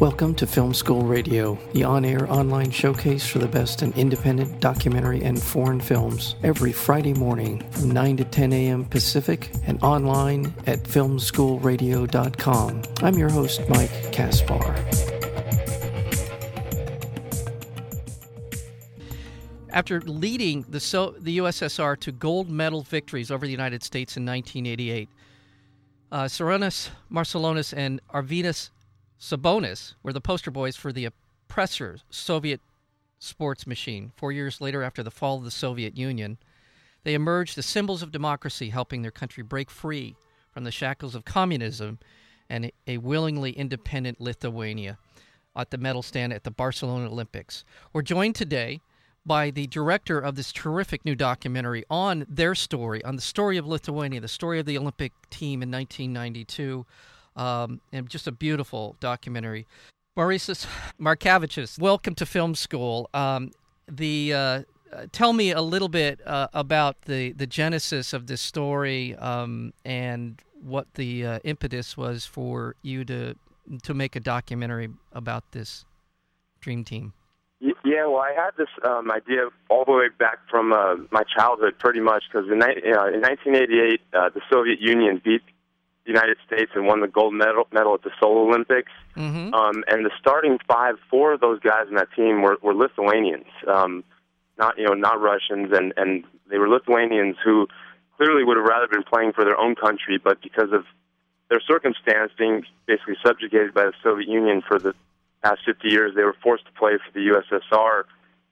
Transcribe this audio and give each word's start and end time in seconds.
Welcome 0.00 0.34
to 0.34 0.46
Film 0.46 0.74
School 0.74 1.04
Radio, 1.04 1.58
the 1.72 1.82
on 1.84 2.04
air 2.04 2.30
online 2.30 2.70
showcase 2.70 3.26
for 3.26 3.38
the 3.38 3.48
best 3.48 3.82
in 3.82 3.94
independent 3.94 4.60
documentary 4.60 5.22
and 5.22 5.42
foreign 5.42 5.80
films, 5.80 6.34
every 6.42 6.70
Friday 6.70 7.14
morning 7.14 7.66
from 7.70 7.92
9 7.92 8.18
to 8.18 8.24
10 8.24 8.52
a.m. 8.52 8.84
Pacific 8.84 9.50
and 9.64 9.82
online 9.82 10.52
at 10.66 10.82
filmschoolradio.com. 10.82 12.82
I'm 13.02 13.14
your 13.14 13.30
host, 13.30 13.62
Mike 13.70 14.12
Kaspar. 14.12 14.74
After 19.70 20.02
leading 20.02 20.66
the, 20.68 20.80
so- 20.80 21.14
the 21.18 21.38
USSR 21.38 21.98
to 22.00 22.12
gold 22.12 22.50
medal 22.50 22.82
victories 22.82 23.30
over 23.30 23.46
the 23.46 23.52
United 23.52 23.82
States 23.82 24.18
in 24.18 24.26
1988, 24.26 25.08
uh, 26.12 26.24
Sarunas 26.24 26.90
Marciulionis 27.10 27.72
and 27.74 28.02
Arvydas 28.12 28.70
Sabonis 29.18 29.94
were 30.02 30.12
the 30.12 30.20
poster 30.20 30.50
boys 30.50 30.76
for 30.76 30.92
the 30.92 31.06
oppressor 31.06 31.98
Soviet 32.10 32.60
sports 33.18 33.66
machine. 33.66 34.12
Four 34.16 34.32
years 34.32 34.60
later, 34.60 34.82
after 34.82 35.02
the 35.02 35.10
fall 35.10 35.38
of 35.38 35.44
the 35.44 35.50
Soviet 35.50 35.96
Union, 35.96 36.38
they 37.04 37.14
emerged 37.14 37.56
as 37.56 37.66
symbols 37.66 38.02
of 38.02 38.12
democracy, 38.12 38.70
helping 38.70 39.02
their 39.02 39.10
country 39.10 39.42
break 39.42 39.70
free 39.70 40.16
from 40.50 40.64
the 40.64 40.70
shackles 40.70 41.14
of 41.14 41.24
communism 41.24 41.98
and 42.48 42.70
a 42.86 42.98
willingly 42.98 43.52
independent 43.52 44.20
Lithuania 44.20 44.98
at 45.56 45.70
the 45.70 45.78
medal 45.78 46.02
stand 46.02 46.32
at 46.32 46.44
the 46.44 46.50
Barcelona 46.50 47.06
Olympics. 47.06 47.64
We're 47.92 48.02
joined 48.02 48.34
today 48.34 48.80
by 49.24 49.50
the 49.50 49.66
director 49.66 50.20
of 50.20 50.36
this 50.36 50.52
terrific 50.52 51.04
new 51.04 51.14
documentary 51.14 51.84
on 51.90 52.26
their 52.28 52.54
story, 52.54 53.02
on 53.04 53.16
the 53.16 53.22
story 53.22 53.56
of 53.56 53.66
Lithuania, 53.66 54.20
the 54.20 54.28
story 54.28 54.60
of 54.60 54.66
the 54.66 54.78
Olympic 54.78 55.12
team 55.30 55.62
in 55.62 55.70
1992, 55.70 56.86
um, 57.36 57.80
and 57.92 58.08
just 58.08 58.26
a 58.26 58.32
beautiful 58.32 58.96
documentary. 59.00 59.66
Mauricis 60.16 60.66
Markavicius, 61.00 61.78
welcome 61.78 62.14
to 62.14 62.26
Film 62.26 62.54
School. 62.54 63.10
Um, 63.12 63.52
the 63.86 64.32
uh, 64.32 64.62
tell 65.12 65.32
me 65.32 65.50
a 65.50 65.60
little 65.60 65.88
bit 65.88 66.20
uh, 66.26 66.48
about 66.54 67.02
the, 67.02 67.32
the 67.32 67.46
genesis 67.46 68.12
of 68.12 68.26
this 68.26 68.40
story 68.40 69.14
um, 69.16 69.72
and 69.84 70.40
what 70.62 70.94
the 70.94 71.26
uh, 71.26 71.38
impetus 71.44 71.96
was 71.96 72.24
for 72.24 72.76
you 72.82 73.04
to 73.04 73.34
to 73.82 73.94
make 73.94 74.14
a 74.14 74.20
documentary 74.20 74.88
about 75.12 75.50
this 75.50 75.84
dream 76.60 76.84
team. 76.84 77.12
Yeah, 77.60 78.06
well, 78.06 78.18
I 78.18 78.32
had 78.32 78.50
this 78.58 78.68
um, 78.84 79.10
idea 79.10 79.48
all 79.70 79.84
the 79.84 79.92
way 79.92 80.08
back 80.18 80.38
from 80.50 80.72
uh, 80.72 80.96
my 81.10 81.22
childhood, 81.36 81.78
pretty 81.78 82.00
much, 82.00 82.24
because 82.30 82.48
in, 82.50 82.62
uh, 82.62 82.66
in 82.66 83.22
1988, 83.22 84.00
uh, 84.12 84.28
the 84.34 84.40
Soviet 84.52 84.80
Union 84.80 85.20
beat 85.24 85.42
the 86.06 86.12
United 86.12 86.36
States 86.46 86.70
and 86.74 86.86
won 86.86 87.00
the 87.00 87.08
gold 87.08 87.34
medal, 87.34 87.66
medal 87.72 87.94
at 87.94 88.02
the 88.02 88.10
Seoul 88.20 88.46
Olympics. 88.48 88.92
Mm-hmm. 89.16 89.52
Um, 89.52 89.84
and 89.88 90.04
the 90.04 90.10
starting 90.20 90.58
five, 90.68 90.94
four 91.10 91.32
of 91.32 91.40
those 91.40 91.58
guys 91.60 91.86
in 91.88 91.96
that 91.96 92.08
team 92.14 92.42
were, 92.42 92.56
were 92.62 92.74
Lithuanians, 92.74 93.50
um, 93.66 94.04
not 94.58 94.78
you 94.78 94.84
know 94.84 94.94
not 94.94 95.20
Russians, 95.20 95.72
and 95.72 95.92
and 95.96 96.24
they 96.48 96.58
were 96.58 96.68
Lithuanians 96.68 97.36
who 97.44 97.66
clearly 98.16 98.44
would 98.44 98.56
have 98.56 98.66
rather 98.66 98.86
been 98.86 99.02
playing 99.02 99.32
for 99.32 99.44
their 99.44 99.58
own 99.58 99.74
country, 99.74 100.18
but 100.22 100.40
because 100.40 100.72
of 100.72 100.84
their 101.50 101.60
circumstance, 101.60 102.32
being 102.38 102.62
basically 102.86 103.16
subjugated 103.24 103.74
by 103.74 103.84
the 103.84 103.92
Soviet 104.02 104.28
Union 104.28 104.62
for 104.66 104.78
the 104.78 104.94
past 105.42 105.60
50 105.66 105.88
years, 105.88 106.12
they 106.16 106.24
were 106.24 106.36
forced 106.42 106.64
to 106.66 106.72
play 106.72 106.92
for 106.96 107.12
the 107.12 107.20
USSR. 107.20 108.04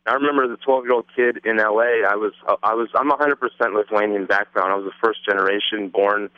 I 0.06 0.12
remember 0.12 0.44
as 0.44 0.50
a 0.50 0.62
12 0.62 0.84
year 0.84 0.92
old 0.92 1.06
kid 1.16 1.40
in 1.44 1.56
LA, 1.56 2.04
I 2.06 2.16
was 2.16 2.32
I 2.62 2.74
was 2.74 2.88
I'm 2.94 3.10
100% 3.10 3.38
Lithuanian 3.74 4.26
background. 4.26 4.72
I 4.72 4.76
was 4.76 4.84
the 4.84 4.98
first 5.02 5.24
generation 5.24 5.88
born 5.88 6.28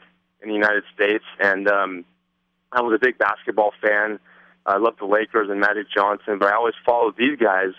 in 0.42 0.48
the 0.48 0.54
United 0.54 0.84
States, 0.94 1.24
and 1.40 1.68
um, 1.68 2.04
I 2.72 2.82
was 2.82 2.94
a 2.94 2.98
big 2.98 3.18
basketball 3.18 3.72
fan. 3.80 4.18
I 4.64 4.78
loved 4.78 5.00
the 5.00 5.06
Lakers 5.06 5.48
and 5.50 5.60
Magic 5.60 5.86
Johnson, 5.94 6.38
but 6.38 6.52
I 6.52 6.56
always 6.56 6.74
followed 6.84 7.14
these 7.16 7.38
guys 7.38 7.72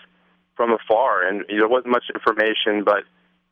from 0.56 0.72
afar, 0.72 1.26
and 1.26 1.44
you 1.48 1.56
know, 1.56 1.62
there 1.62 1.68
wasn't 1.68 1.92
much 1.92 2.04
information, 2.12 2.84
but 2.84 3.04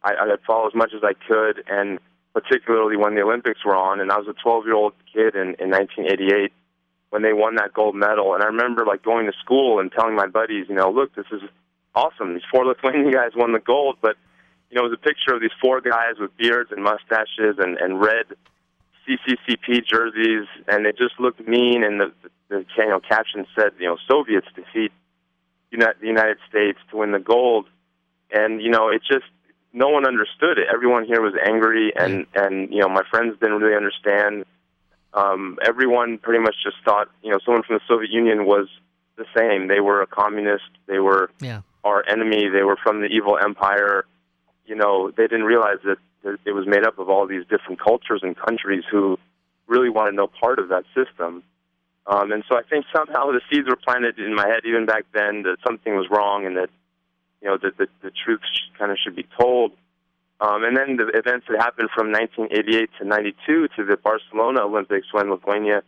I, 0.03 0.15
I 0.15 0.37
followed 0.47 0.69
as 0.69 0.75
much 0.75 0.93
as 0.95 1.03
I 1.05 1.13
could, 1.29 1.63
and 1.69 1.99
particularly 2.33 2.97
when 2.97 3.15
the 3.15 3.23
Olympics 3.23 3.65
were 3.65 3.77
on, 3.77 4.01
and 4.01 4.11
I 4.11 4.19
was 4.19 4.29
a 4.29 4.35
12 4.43 4.67
year 4.67 4.75
old 4.75 4.93
kid 5.13 5.35
in, 5.35 5.55
in 5.59 5.71
1988 5.71 6.53
when 7.11 7.23
they 7.23 7.33
won 7.33 7.55
that 7.57 7.73
gold 7.73 7.95
medal. 7.95 8.35
And 8.35 8.43
I 8.43 8.47
remember 8.47 8.85
like 8.85 9.03
going 9.03 9.27
to 9.27 9.33
school 9.43 9.81
and 9.81 9.91
telling 9.91 10.15
my 10.15 10.27
buddies, 10.27 10.67
you 10.69 10.75
know, 10.75 10.91
look, 10.91 11.15
this 11.15 11.27
is 11.33 11.41
awesome. 11.95 12.35
These 12.35 12.43
four 12.51 12.67
Lithuanian 12.67 13.11
guys 13.11 13.31
won 13.35 13.53
the 13.53 13.61
gold, 13.61 13.97
but 14.03 14.17
you 14.71 14.77
know, 14.77 14.85
it 14.85 14.91
was 14.91 14.99
a 15.01 15.07
picture 15.07 15.35
of 15.35 15.41
these 15.41 15.55
four 15.63 15.81
guys 15.81 16.19
with 16.19 16.37
beards 16.37 16.71
and 16.73 16.83
mustaches 16.83 17.57
and 17.59 17.79
and 17.79 18.01
red 18.01 18.27
CCCP 19.07 19.87
jerseys, 19.87 20.49
and 20.69 20.87
it 20.87 20.97
just 20.99 21.19
looked 21.21 21.47
mean. 21.47 21.85
And 21.85 22.01
the 22.01 22.13
the 22.49 22.65
you 22.77 22.89
know, 22.89 23.01
caption 23.01 23.47
said, 23.59 23.73
you 23.79 23.87
know, 23.87 23.97
Soviets 24.09 24.47
defeat 24.55 24.93
the 25.71 26.07
United 26.07 26.39
States 26.49 26.79
to 26.91 26.97
win 26.97 27.13
the 27.13 27.19
gold, 27.19 27.67
and 28.31 28.63
you 28.63 28.71
know, 28.71 28.89
it 28.89 29.03
just 29.03 29.27
no 29.73 29.89
one 29.89 30.07
understood 30.07 30.59
it. 30.59 30.69
Everyone 30.73 31.05
here 31.05 31.21
was 31.21 31.35
angry, 31.47 31.93
and 31.95 32.27
and 32.35 32.73
you 32.73 32.81
know, 32.81 32.89
my 32.89 33.03
friends 33.11 33.37
didn't 33.41 33.61
really 33.61 33.77
understand 33.77 34.45
um, 35.17 35.59
everyone 35.65 36.19
pretty 36.19 36.41
much 36.41 36.55
just 36.63 36.77
thought, 36.85 37.09
you 37.23 37.31
know, 37.31 37.39
someone 37.45 37.63
from 37.63 37.77
the 37.77 37.83
Soviet 37.89 38.11
Union 38.11 38.45
was 38.45 38.69
the 39.17 39.25
same. 39.37 39.67
They 39.67 39.81
were 39.81 40.03
a 40.03 40.07
communist. 40.07 40.69
They 40.87 40.99
were 40.99 41.31
yeah. 41.41 41.63
our 41.85 42.05
enemy. 42.07 42.49
They 42.49 42.63
were 42.63 42.77
from 42.77 43.01
the 43.01 43.07
evil 43.07 43.39
empire. 43.39 44.05
You 44.67 44.75
know, 44.75 45.11
they 45.11 45.23
didn't 45.23 45.45
realize 45.45 45.79
that, 45.85 45.97
that 45.97 45.97
it 46.45 46.53
was 46.53 46.67
made 46.67 46.87
up 46.87 46.99
of 46.99 47.09
all 47.09 47.27
these 47.27 47.45
different 47.49 47.81
cultures 47.81 48.21
and 48.23 48.37
countries 48.37 48.85
who 48.91 49.19
really 49.67 49.91
wanted 49.91 50.15
no 50.15 50.27
part 50.27 50.59
of 50.59 50.69
that 50.69 50.85
system. 50.95 51.43
Um, 52.07 52.33
and 52.33 52.45
so 52.49 52.57
I 52.57 52.63
think 52.63 52.85
somehow 52.95 53.33
the 53.33 53.41
seeds 53.51 53.69
were 53.69 53.77
planted 53.77 54.19
in 54.19 54.35
my 54.35 54.47
head 54.47 54.61
even 54.65 54.87
back 54.87 55.05
then 55.13 55.43
that 55.43 55.57
something 55.67 55.95
was 55.95 56.07
wrong 56.11 56.47
and 56.47 56.57
that, 56.57 56.71
you 57.43 57.49
know, 57.49 57.59
that 57.63 57.77
the, 57.79 57.89
the 58.03 58.13
truth 58.25 58.41
kind 58.79 58.93
of 58.93 58.99
should 59.03 59.17
be 59.17 59.27
told. 59.39 59.73
Um, 60.41 60.65
and 60.65 60.77
then 60.77 60.97
the 60.97 61.09
events 61.09 61.47
that 61.49 61.59
happened 61.59 61.89
from 61.95 62.13
1988 62.13 62.91
to 63.01 63.05
92 63.07 63.69
to 63.77 63.85
the 63.85 63.97
Barcelona 63.97 64.63
Olympics 64.63 65.07
when 65.13 65.31
Lithuania 65.31 65.83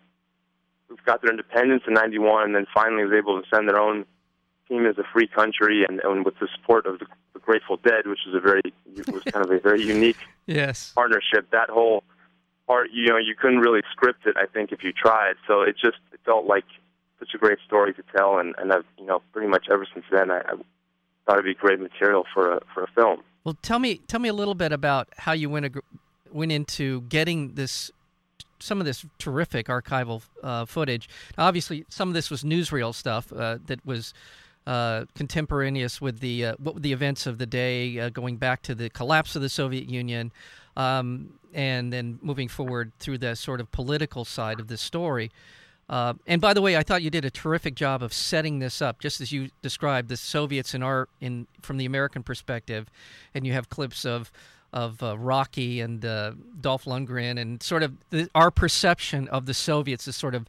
got 1.04 1.22
their 1.22 1.30
independence 1.30 1.82
in 1.86 1.94
91 1.94 2.44
and 2.44 2.54
then 2.54 2.66
finally 2.74 3.04
was 3.04 3.12
able 3.12 3.40
to 3.40 3.46
send 3.54 3.68
their 3.68 3.78
own 3.78 4.06
team 4.68 4.86
as 4.86 4.98
a 4.98 5.04
free 5.12 5.26
country 5.26 5.84
and, 5.88 6.00
and 6.00 6.24
with 6.24 6.38
the 6.38 6.48
support 6.54 6.86
of 6.86 6.98
the, 6.98 7.06
the 7.32 7.40
Grateful 7.40 7.76
Dead, 7.76 8.06
which 8.06 8.20
was 8.26 8.34
a 8.34 8.40
very 8.40 8.62
was 9.12 9.22
kind 9.24 9.44
of 9.44 9.50
a 9.50 9.58
very 9.58 9.82
unique 9.82 10.18
yes. 10.46 10.92
partnership. 10.94 11.50
That 11.50 11.70
whole 11.70 12.04
part, 12.66 12.90
you 12.92 13.06
know, 13.06 13.16
you 13.16 13.34
couldn't 13.34 13.60
really 13.60 13.80
script 13.90 14.26
it. 14.26 14.36
I 14.36 14.46
think 14.46 14.72
if 14.72 14.82
you 14.82 14.92
tried, 14.92 15.34
so 15.46 15.62
it 15.62 15.76
just 15.82 15.98
it 16.12 16.20
felt 16.24 16.46
like 16.46 16.64
such 17.18 17.30
a 17.34 17.38
great 17.38 17.58
story 17.66 17.94
to 17.94 18.02
tell, 18.16 18.38
and 18.38 18.54
and 18.58 18.72
I've 18.72 18.84
you 18.98 19.06
know 19.06 19.22
pretty 19.32 19.48
much 19.48 19.66
ever 19.70 19.86
since 19.92 20.04
then 20.10 20.30
I, 20.30 20.38
I 20.38 20.54
thought 21.26 21.34
it'd 21.34 21.44
be 21.44 21.54
great 21.54 21.80
material 21.80 22.24
for 22.32 22.52
a 22.52 22.60
for 22.72 22.82
a 22.82 22.88
film. 22.88 23.22
Well, 23.44 23.56
tell 23.62 23.78
me 23.78 23.96
tell 24.06 24.20
me 24.20 24.28
a 24.28 24.34
little 24.34 24.54
bit 24.54 24.72
about 24.72 25.08
how 25.16 25.32
you 25.32 25.50
went 25.50 25.74
went 26.32 26.52
into 26.52 27.02
getting 27.02 27.54
this 27.54 27.90
some 28.60 28.80
of 28.80 28.86
this 28.86 29.04
terrific 29.18 29.66
archival 29.66 30.22
uh, 30.42 30.64
footage. 30.64 31.08
Obviously, 31.36 31.84
some 31.88 32.08
of 32.08 32.14
this 32.14 32.30
was 32.30 32.42
newsreel 32.42 32.94
stuff 32.94 33.32
uh, 33.32 33.58
that 33.66 33.84
was 33.86 34.12
uh, 34.68 35.06
contemporaneous 35.14 35.98
with 35.98 36.20
the 36.20 36.44
uh, 36.44 36.54
what 36.58 36.82
the 36.82 36.92
events 36.92 37.26
of 37.26 37.38
the 37.38 37.46
day, 37.46 37.98
uh, 37.98 38.10
going 38.10 38.36
back 38.36 38.60
to 38.60 38.74
the 38.74 38.90
collapse 38.90 39.34
of 39.34 39.40
the 39.40 39.48
Soviet 39.48 39.88
Union, 39.88 40.30
um, 40.76 41.32
and 41.54 41.90
then 41.90 42.18
moving 42.20 42.48
forward 42.48 42.92
through 42.98 43.16
the 43.16 43.34
sort 43.34 43.62
of 43.62 43.72
political 43.72 44.26
side 44.26 44.60
of 44.60 44.68
the 44.68 44.76
story. 44.76 45.30
Uh, 45.88 46.12
and 46.26 46.42
by 46.42 46.52
the 46.52 46.60
way, 46.60 46.76
I 46.76 46.82
thought 46.82 47.00
you 47.00 47.08
did 47.08 47.24
a 47.24 47.30
terrific 47.30 47.76
job 47.76 48.02
of 48.02 48.12
setting 48.12 48.58
this 48.58 48.82
up, 48.82 49.00
just 49.00 49.22
as 49.22 49.32
you 49.32 49.48
described 49.62 50.10
the 50.10 50.18
Soviets 50.18 50.74
in 50.74 50.82
our 50.82 51.08
in 51.18 51.46
from 51.62 51.78
the 51.78 51.86
American 51.86 52.22
perspective, 52.22 52.90
and 53.34 53.46
you 53.46 53.54
have 53.54 53.70
clips 53.70 54.04
of 54.04 54.30
of 54.70 55.02
uh, 55.02 55.16
Rocky 55.16 55.80
and 55.80 56.02
Dolph 56.60 56.84
Lundgren, 56.84 57.40
and 57.40 57.62
sort 57.62 57.82
of 57.82 57.96
the, 58.10 58.28
our 58.34 58.50
perception 58.50 59.28
of 59.28 59.46
the 59.46 59.54
Soviets 59.54 60.06
is 60.06 60.14
sort 60.14 60.34
of 60.34 60.46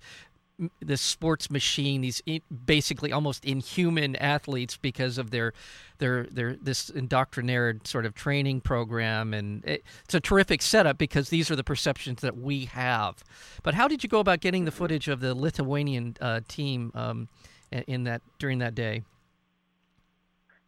this 0.79 1.01
sports 1.01 1.49
machine, 1.49 2.01
these 2.01 2.21
basically 2.65 3.11
almost 3.11 3.45
inhuman 3.45 4.15
athletes 4.17 4.77
because 4.77 5.17
of 5.17 5.31
their 5.31 5.53
their 5.99 6.23
their 6.25 6.55
this 6.55 6.89
indoctrinated 6.89 7.87
sort 7.87 8.05
of 8.05 8.13
training 8.13 8.61
program, 8.61 9.33
and 9.33 9.63
it, 9.65 9.83
it's 10.03 10.13
a 10.13 10.19
terrific 10.19 10.61
setup 10.61 10.97
because 10.97 11.29
these 11.29 11.49
are 11.49 11.55
the 11.55 11.63
perceptions 11.63 12.21
that 12.21 12.37
we 12.37 12.65
have. 12.65 13.23
But 13.63 13.73
how 13.73 13.87
did 13.87 14.03
you 14.03 14.09
go 14.09 14.19
about 14.19 14.39
getting 14.41 14.65
the 14.65 14.71
footage 14.71 15.07
of 15.07 15.19
the 15.19 15.33
Lithuanian 15.33 16.17
uh, 16.19 16.41
team 16.47 16.91
um, 16.95 17.29
in 17.71 18.03
that 18.05 18.21
during 18.37 18.59
that 18.59 18.75
day? 18.75 19.03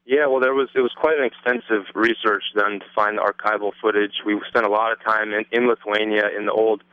Yeah, 0.06 0.26
well, 0.28 0.40
there 0.40 0.54
was 0.54 0.70
it 0.76 0.82
was 0.82 0.92
quite 1.00 1.18
an 1.18 1.26
extensive 1.26 1.86
research 1.94 2.44
done 2.56 2.80
to 2.80 2.86
find 2.96 3.18
the 3.18 3.22
archival 3.22 3.72
footage. 3.82 4.14
We 4.26 4.40
spent 4.48 4.66
a 4.66 4.70
lot 4.70 4.92
of 4.92 5.04
time 5.04 5.32
in, 5.34 5.46
in 5.52 5.68
Lithuania 5.68 6.30
in 6.38 6.46
the 6.46 6.52
old 6.52 6.84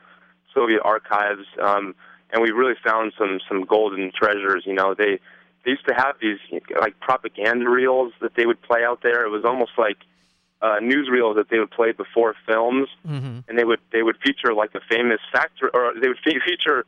Soviet 0.55 0.81
archives. 0.85 1.47
Um, 1.62 1.94
and 2.33 2.43
we 2.43 2.51
really 2.51 2.75
found 2.85 3.13
some 3.19 3.41
some 3.49 3.65
golden 3.65 4.13
treasures. 4.13 4.65
You 4.67 4.75
know, 4.75 4.95
they 4.95 5.19
they 5.65 5.73
used 5.73 5.87
to 5.89 5.95
have 5.95 6.17
these 6.21 6.39
like 6.81 6.99
propaganda 7.01 7.69
reels 7.69 8.13
that 8.21 8.35
they 8.37 8.47
would 8.47 8.61
play 8.63 8.85
out 8.85 9.01
there. 9.03 9.25
It 9.25 9.31
was 9.31 9.45
almost 9.45 9.73
like 9.79 9.99
uh, 10.61 10.79
newsreels 10.81 11.37
that 11.37 11.49
they 11.51 11.59
would 11.59 11.71
play 11.71 11.93
before 11.93 12.35
films, 12.47 12.89
mm-hmm. 13.07 13.41
and 13.49 13.59
they 13.59 13.65
would 13.65 13.81
they 13.93 14.03
would 14.03 14.17
feature 14.25 14.55
like 14.55 14.75
a 14.75 14.81
famous 14.91 15.21
factor, 15.33 15.71
or 15.73 15.95
they 16.01 16.09
would 16.09 16.19
fe- 16.25 16.41
feature 16.45 16.85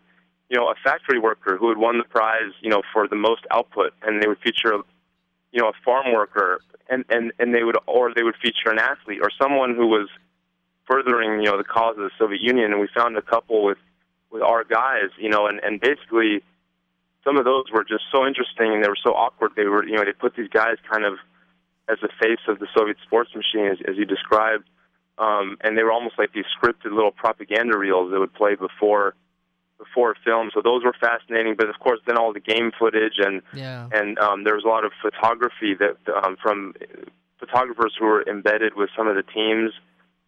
you 0.50 0.58
know, 0.58 0.68
a 0.68 0.74
factory 0.82 1.18
worker 1.18 1.56
who 1.56 1.68
had 1.68 1.78
won 1.78 1.98
the 1.98 2.04
prize, 2.04 2.52
you 2.60 2.68
know, 2.68 2.82
for 2.92 3.06
the 3.06 3.16
most 3.16 3.46
output, 3.52 3.94
and 4.02 4.20
they 4.20 4.26
would 4.26 4.40
feature, 4.40 4.74
you 5.52 5.62
know, 5.62 5.68
a 5.68 5.72
farm 5.84 6.12
worker, 6.12 6.60
and 6.88 7.04
and 7.08 7.32
and 7.38 7.54
they 7.54 7.62
would, 7.62 7.76
or 7.86 8.12
they 8.12 8.24
would 8.24 8.34
feature 8.42 8.68
an 8.68 8.78
athlete 8.78 9.20
or 9.22 9.30
someone 9.40 9.76
who 9.76 9.86
was 9.86 10.08
furthering, 10.90 11.40
you 11.40 11.48
know, 11.48 11.56
the 11.56 11.64
cause 11.64 11.96
of 11.96 12.02
the 12.02 12.10
Soviet 12.18 12.42
Union. 12.42 12.72
And 12.72 12.80
we 12.80 12.88
found 12.92 13.16
a 13.16 13.22
couple 13.22 13.64
with 13.64 13.78
with 14.30 14.42
our 14.42 14.64
guys, 14.64 15.10
you 15.18 15.28
know, 15.28 15.46
and 15.46 15.60
and 15.62 15.80
basically 15.80 16.42
some 17.24 17.36
of 17.36 17.44
those 17.44 17.64
were 17.72 17.84
just 17.84 18.04
so 18.12 18.26
interesting 18.26 18.72
and 18.72 18.82
they 18.82 18.88
were 18.88 18.96
so 19.02 19.12
awkward. 19.12 19.52
They 19.56 19.64
were, 19.64 19.84
you 19.84 19.96
know, 19.96 20.04
they 20.04 20.12
put 20.12 20.36
these 20.36 20.48
guys 20.48 20.76
kind 20.90 21.04
of 21.04 21.14
as 21.88 21.98
the 22.00 22.08
face 22.20 22.40
of 22.48 22.58
the 22.60 22.68
Soviet 22.74 22.96
sports 23.04 23.30
machine, 23.34 23.66
as, 23.66 23.78
as 23.86 23.96
you 23.96 24.04
described, 24.06 24.64
um, 25.18 25.58
and 25.60 25.76
they 25.76 25.82
were 25.82 25.92
almost 25.92 26.18
like 26.18 26.32
these 26.32 26.44
scripted 26.56 26.92
little 26.94 27.10
propaganda 27.10 27.76
reels 27.76 28.10
that 28.12 28.20
would 28.20 28.32
play 28.32 28.54
before 28.54 29.14
before 29.76 30.14
film. 30.24 30.50
So 30.54 30.60
those 30.62 30.84
were 30.84 30.94
fascinating. 31.00 31.54
But 31.56 31.68
of 31.68 31.78
course, 31.80 32.00
then 32.06 32.18
all 32.18 32.32
the 32.32 32.40
game 32.40 32.70
footage 32.78 33.14
and 33.18 33.42
Yeah. 33.54 33.88
and 33.92 34.18
um, 34.18 34.44
there 34.44 34.54
was 34.54 34.64
a 34.64 34.68
lot 34.68 34.84
of 34.84 34.92
photography 35.02 35.74
that 35.74 35.96
um, 36.22 36.36
from 36.42 36.74
photographers 37.38 37.94
who 37.98 38.06
were 38.06 38.22
embedded 38.28 38.74
with 38.76 38.90
some 38.96 39.08
of 39.08 39.16
the 39.16 39.22
teams, 39.22 39.72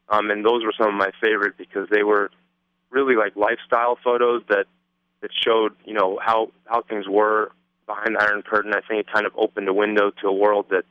um, 0.08 0.30
and 0.30 0.44
those 0.44 0.64
were 0.64 0.72
some 0.76 0.88
of 0.88 0.94
my 0.94 1.10
favorite 1.22 1.56
because 1.58 1.88
they 1.90 2.02
were 2.02 2.30
really 2.92 3.16
like 3.16 3.34
lifestyle 3.34 3.98
photos 4.02 4.42
that 4.48 4.66
that 5.22 5.30
showed 5.32 5.72
you 5.84 5.94
know 5.94 6.18
how 6.22 6.50
how 6.66 6.82
things 6.82 7.06
were 7.08 7.50
behind 7.86 8.16
the 8.16 8.22
Iron 8.22 8.42
Curtain. 8.42 8.72
I 8.74 8.80
think 8.86 9.00
it 9.00 9.12
kind 9.12 9.26
of 9.26 9.32
opened 9.36 9.68
a 9.68 9.74
window 9.74 10.10
to 10.22 10.28
a 10.28 10.32
world 10.32 10.66
that 10.70 10.84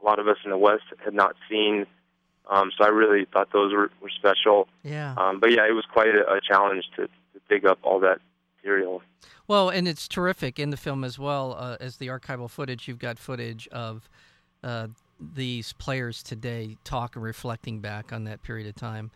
a 0.00 0.04
lot 0.04 0.18
of 0.18 0.26
us 0.26 0.38
in 0.44 0.50
the 0.50 0.58
West 0.58 0.84
had 1.04 1.14
not 1.14 1.36
seen. 1.48 1.86
Um, 2.50 2.72
so 2.76 2.84
I 2.84 2.88
really 2.88 3.26
thought 3.32 3.52
those 3.52 3.72
were, 3.72 3.90
were 4.00 4.10
special. 4.10 4.66
Yeah. 4.82 5.14
Um, 5.16 5.38
but 5.38 5.52
yeah, 5.52 5.66
it 5.68 5.72
was 5.72 5.84
quite 5.92 6.08
a, 6.08 6.28
a 6.28 6.40
challenge 6.40 6.84
to, 6.96 7.06
to 7.06 7.40
dig 7.48 7.64
up 7.64 7.78
all 7.82 8.00
that 8.00 8.18
material. 8.56 9.02
Well, 9.46 9.68
and 9.68 9.86
it's 9.86 10.08
terrific 10.08 10.58
in 10.58 10.70
the 10.70 10.76
film 10.76 11.04
as 11.04 11.18
well 11.18 11.54
uh, 11.56 11.76
as 11.80 11.98
the 11.98 12.08
archival 12.08 12.50
footage. 12.50 12.88
You've 12.88 12.98
got 12.98 13.18
footage 13.18 13.68
of 13.68 14.08
uh, 14.64 14.88
these 15.34 15.72
players 15.74 16.22
today 16.22 16.76
talk 16.84 17.16
and 17.16 17.24
reflecting 17.24 17.80
back 17.80 18.12
on 18.12 18.24
that 18.24 18.42
period 18.42 18.66
of 18.66 18.74
time, 18.74 19.10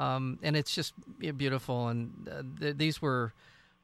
um, 0.00 0.38
and 0.42 0.56
it's 0.56 0.74
just 0.74 0.94
beautiful. 1.36 1.88
And 1.88 2.28
uh, 2.30 2.42
th- 2.58 2.76
these 2.78 3.02
were 3.02 3.34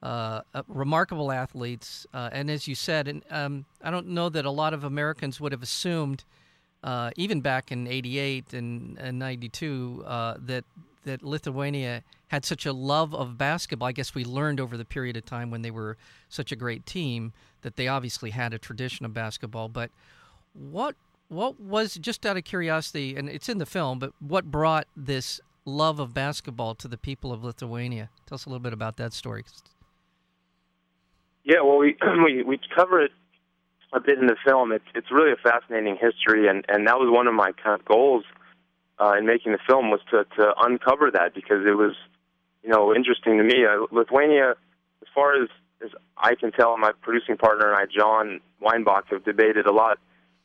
uh, 0.02 0.40
uh, 0.54 0.62
remarkable 0.66 1.30
athletes, 1.30 2.06
uh, 2.14 2.30
and 2.32 2.50
as 2.50 2.66
you 2.66 2.74
said, 2.74 3.06
and 3.06 3.22
um, 3.30 3.66
I 3.82 3.90
don't 3.90 4.08
know 4.08 4.28
that 4.30 4.44
a 4.46 4.50
lot 4.50 4.72
of 4.72 4.82
Americans 4.82 5.40
would 5.40 5.52
have 5.52 5.62
assumed, 5.62 6.24
uh, 6.82 7.10
even 7.16 7.42
back 7.42 7.70
in 7.70 7.86
'88 7.86 8.54
and, 8.54 8.98
and 8.98 9.18
'92, 9.18 10.04
uh, 10.06 10.34
that 10.38 10.64
that 11.04 11.22
Lithuania 11.22 12.02
had 12.28 12.44
such 12.44 12.66
a 12.66 12.72
love 12.72 13.14
of 13.14 13.38
basketball. 13.38 13.88
I 13.88 13.92
guess 13.92 14.14
we 14.14 14.24
learned 14.24 14.58
over 14.58 14.76
the 14.76 14.84
period 14.84 15.16
of 15.16 15.24
time 15.24 15.50
when 15.50 15.62
they 15.62 15.70
were 15.70 15.96
such 16.28 16.50
a 16.50 16.56
great 16.56 16.84
team 16.86 17.32
that 17.62 17.76
they 17.76 17.88
obviously 17.88 18.30
had 18.30 18.52
a 18.52 18.58
tradition 18.58 19.06
of 19.06 19.12
basketball. 19.12 19.68
But 19.68 19.90
what 20.54 20.94
what 21.28 21.60
was 21.60 21.94
just 21.94 22.24
out 22.24 22.36
of 22.36 22.44
curiosity, 22.44 23.16
and 23.16 23.28
it's 23.28 23.48
in 23.48 23.58
the 23.58 23.66
film, 23.66 23.98
but 23.98 24.12
what 24.20 24.50
brought 24.50 24.86
this 24.96 25.40
love 25.66 25.98
of 25.98 26.14
basketball 26.14 26.74
to 26.76 26.88
the 26.88 26.96
people 26.96 27.32
of 27.32 27.44
Lithuania? 27.44 28.08
Tell 28.26 28.36
us 28.36 28.46
a 28.46 28.48
little 28.48 28.62
bit 28.62 28.72
about 28.72 28.96
that 28.96 29.12
story. 29.12 29.44
Yeah, 31.44 31.60
well, 31.62 31.78
we 31.78 31.96
we 32.24 32.42
we 32.42 32.58
cover 32.74 33.02
it 33.02 33.12
a 33.92 34.00
bit 34.00 34.18
in 34.18 34.26
the 34.26 34.36
film. 34.44 34.72
It's 34.72 34.84
it's 34.94 35.10
really 35.10 35.32
a 35.32 35.36
fascinating 35.36 35.96
history, 36.00 36.48
and 36.48 36.64
and 36.68 36.86
that 36.86 36.98
was 36.98 37.12
one 37.12 37.26
of 37.26 37.34
my 37.34 37.52
kind 37.52 37.78
of 37.78 37.84
goals 37.84 38.24
uh, 38.98 39.14
in 39.18 39.26
making 39.26 39.52
the 39.52 39.58
film 39.66 39.90
was 39.90 40.00
to 40.10 40.24
to 40.36 40.54
uncover 40.60 41.10
that 41.10 41.34
because 41.34 41.66
it 41.66 41.76
was 41.76 41.94
you 42.62 42.70
know 42.70 42.94
interesting 42.94 43.38
to 43.38 43.44
me. 43.44 43.64
Uh, 43.64 43.86
Lithuania, 43.90 44.54
as 45.02 45.08
far 45.14 45.40
as 45.40 45.48
as 45.84 45.90
I 46.16 46.34
can 46.34 46.52
tell, 46.52 46.76
my 46.78 46.92
producing 47.02 47.36
partner 47.36 47.72
and 47.72 47.78
I, 47.78 47.84
Jon 47.86 48.40
Weinbach, 48.60 49.08
have 49.10 49.24
debated 49.24 49.66
a 49.66 49.72
lot, 49.72 49.98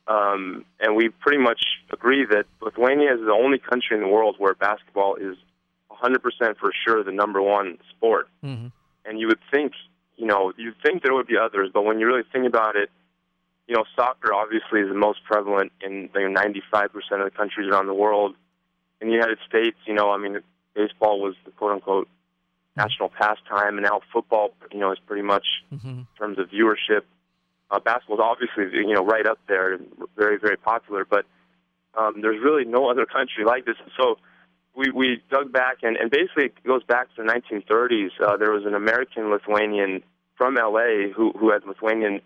um, 0.08 0.64
and 0.80 0.96
we 0.96 1.08
pretty 1.08 1.38
much 1.38 1.64
agree 1.92 2.24
that 2.26 2.44
Lithuania 2.60 3.14
is 3.14 3.20
the 3.20 3.32
only 3.32 3.58
country 3.58 3.96
in 3.96 4.02
the 4.02 4.08
world 4.08 4.36
where 4.38 4.54
basketball 4.54 5.16
is 5.16 5.36
100% 5.90 6.20
for 6.58 6.72
sure 6.86 7.04
the 7.04 7.12
number 7.12 7.40
one 7.40 7.78
sport. 7.90 8.28
Mm-hmm. 8.44 8.68
And 9.04 9.20
you 9.20 9.28
would 9.28 9.38
think, 9.50 9.72
you 10.16 10.26
know, 10.26 10.52
you'd 10.56 10.74
think 10.84 11.02
there 11.02 11.14
would 11.14 11.26
be 11.26 11.36
others, 11.36 11.70
but 11.72 11.82
when 11.82 11.98
you 11.98 12.06
really 12.06 12.24
think 12.32 12.46
about 12.46 12.76
it, 12.76 12.90
you 13.68 13.76
know, 13.76 13.84
soccer 13.96 14.34
obviously 14.34 14.80
is 14.80 14.88
the 14.88 14.94
most 14.94 15.20
prevalent 15.24 15.72
in 15.80 16.10
you 16.14 16.28
know, 16.28 16.40
95% 16.40 16.84
of 16.84 17.24
the 17.24 17.30
countries 17.30 17.68
around 17.70 17.86
the 17.86 17.94
world. 17.94 18.34
In 19.00 19.08
the 19.08 19.14
United 19.14 19.38
States, 19.48 19.76
you 19.86 19.94
know, 19.94 20.10
I 20.10 20.18
mean, 20.18 20.38
baseball 20.74 21.20
was 21.20 21.34
the 21.44 21.50
quote 21.52 21.72
unquote 21.72 22.08
national 22.76 23.10
pastime, 23.10 23.76
and 23.78 23.82
now 23.82 24.00
football, 24.12 24.54
you 24.72 24.78
know, 24.78 24.92
is 24.92 24.98
pretty 25.06 25.22
much 25.22 25.46
Mm-hmm. 25.72 25.88
in 25.88 26.06
terms 26.18 26.38
of 26.38 26.48
viewership. 26.50 27.02
Uh, 27.72 27.80
basketball 27.80 28.18
is 28.18 28.22
obviously, 28.22 28.78
you 28.78 28.94
know, 28.94 29.04
right 29.04 29.26
up 29.26 29.38
there, 29.48 29.72
and 29.72 29.86
very, 30.16 30.38
very 30.38 30.58
popular. 30.58 31.06
But 31.08 31.24
um, 31.98 32.20
there's 32.20 32.40
really 32.42 32.64
no 32.64 32.90
other 32.90 33.06
country 33.06 33.44
like 33.46 33.64
this. 33.64 33.76
So 33.96 34.18
we 34.76 34.90
we 34.90 35.22
dug 35.30 35.50
back, 35.52 35.78
and, 35.82 35.96
and 35.96 36.10
basically 36.10 36.46
it 36.46 36.64
goes 36.64 36.84
back 36.84 37.08
to 37.16 37.22
the 37.22 37.28
1930s. 37.28 38.10
Uh, 38.20 38.36
there 38.36 38.52
was 38.52 38.66
an 38.66 38.74
American 38.74 39.30
Lithuanian 39.30 40.02
from 40.36 40.56
LA 40.56 41.08
who 41.16 41.32
who 41.32 41.50
had 41.50 41.64
Lithuanian 41.66 42.20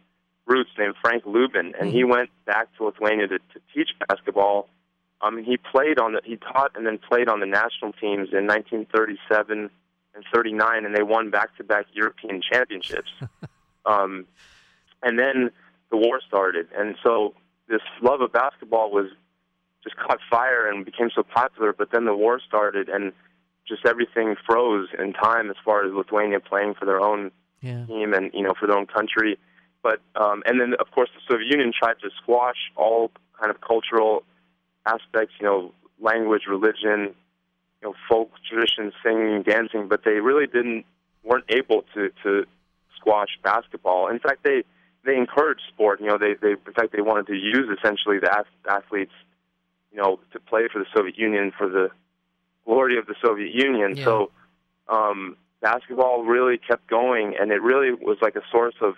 roots 0.46 0.70
named 0.76 0.94
Frank 1.00 1.24
Lubin, 1.24 1.74
and 1.80 1.90
he 1.90 2.02
went 2.02 2.30
back 2.44 2.68
to 2.76 2.84
Lithuania 2.84 3.28
to, 3.28 3.38
to 3.38 3.60
teach 3.72 3.90
basketball. 4.08 4.68
Um, 5.22 5.38
and 5.38 5.46
he 5.46 5.56
played 5.56 5.98
on 5.98 6.12
the 6.12 6.20
he 6.24 6.36
taught 6.36 6.72
and 6.74 6.84
then 6.84 6.98
played 6.98 7.28
on 7.28 7.40
the 7.40 7.46
national 7.46 7.92
teams 7.92 8.30
in 8.32 8.46
1937 8.46 9.70
and 10.14 10.24
39, 10.34 10.84
and 10.84 10.96
they 10.96 11.02
won 11.02 11.30
back-to-back 11.30 11.86
European 11.92 12.40
championships. 12.40 13.10
um, 13.86 14.26
and 15.02 15.18
then 15.18 15.50
the 15.90 15.96
war 15.96 16.20
started, 16.26 16.68
and 16.76 16.96
so 17.02 17.34
this 17.68 17.82
love 18.02 18.20
of 18.20 18.32
basketball 18.32 18.90
was 18.90 19.06
just 19.82 19.96
caught 19.96 20.18
fire 20.30 20.68
and 20.68 20.84
became 20.84 21.10
so 21.14 21.22
popular. 21.22 21.72
But 21.72 21.90
then 21.92 22.04
the 22.04 22.14
war 22.14 22.40
started, 22.40 22.88
and 22.88 23.12
just 23.68 23.84
everything 23.86 24.36
froze 24.46 24.88
in 24.98 25.12
time 25.12 25.50
as 25.50 25.56
far 25.64 25.84
as 25.84 25.92
Lithuania 25.92 26.40
playing 26.40 26.74
for 26.74 26.84
their 26.84 27.00
own 27.00 27.30
Yeah. 27.60 27.84
team 27.86 28.14
and 28.14 28.30
you 28.34 28.42
know 28.42 28.54
for 28.58 28.66
their 28.66 28.76
own 28.76 28.86
country. 28.86 29.38
But 29.82 30.00
um, 30.14 30.42
and 30.46 30.60
then 30.60 30.74
of 30.78 30.90
course 30.90 31.10
the 31.14 31.20
Soviet 31.28 31.48
Union 31.48 31.72
tried 31.76 31.98
to 32.00 32.10
squash 32.22 32.70
all 32.76 33.10
kind 33.40 33.50
of 33.50 33.60
cultural 33.60 34.24
aspects, 34.86 35.34
you 35.40 35.46
know, 35.46 35.72
language, 36.00 36.42
religion, 36.48 37.14
you 37.80 37.82
know, 37.88 37.94
folk 38.08 38.30
traditions, 38.48 38.92
singing, 39.04 39.42
dancing, 39.42 39.88
but 39.88 40.02
they 40.04 40.20
really 40.20 40.46
didn't 40.46 40.84
weren't 41.22 41.44
able 41.48 41.84
to 41.94 42.10
to 42.22 42.44
squash 42.96 43.38
basketball. 43.42 44.08
In 44.08 44.18
fact, 44.18 44.42
they 44.44 44.64
they 45.06 45.16
encouraged 45.16 45.62
sport. 45.72 46.00
You 46.00 46.08
know, 46.08 46.18
they 46.18 46.34
they 46.34 46.52
in 46.52 46.74
fact 46.74 46.92
they 46.92 47.00
wanted 47.00 47.28
to 47.28 47.34
use 47.34 47.68
essentially 47.78 48.18
the 48.18 48.30
ath- 48.30 48.68
athletes, 48.68 49.12
you 49.92 49.98
know, 49.98 50.18
to 50.32 50.40
play 50.40 50.68
for 50.70 50.78
the 50.78 50.86
Soviet 50.94 51.16
Union 51.16 51.52
for 51.56 51.68
the 51.68 51.88
glory 52.64 52.98
of 52.98 53.06
the 53.06 53.14
Soviet 53.24 53.54
Union. 53.54 53.96
Yeah. 53.96 54.04
So 54.04 54.30
um, 54.88 55.36
basketball 55.60 56.24
really 56.24 56.58
kept 56.58 56.88
going, 56.88 57.34
and 57.38 57.50
it 57.50 57.62
really 57.62 57.92
was 57.92 58.18
like 58.20 58.36
a 58.36 58.42
source 58.50 58.74
of 58.80 58.94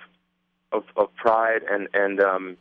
of, 0.72 0.84
of 0.96 1.14
pride 1.14 1.62
and 1.70 1.88
and 1.94 2.20
um, 2.20 2.56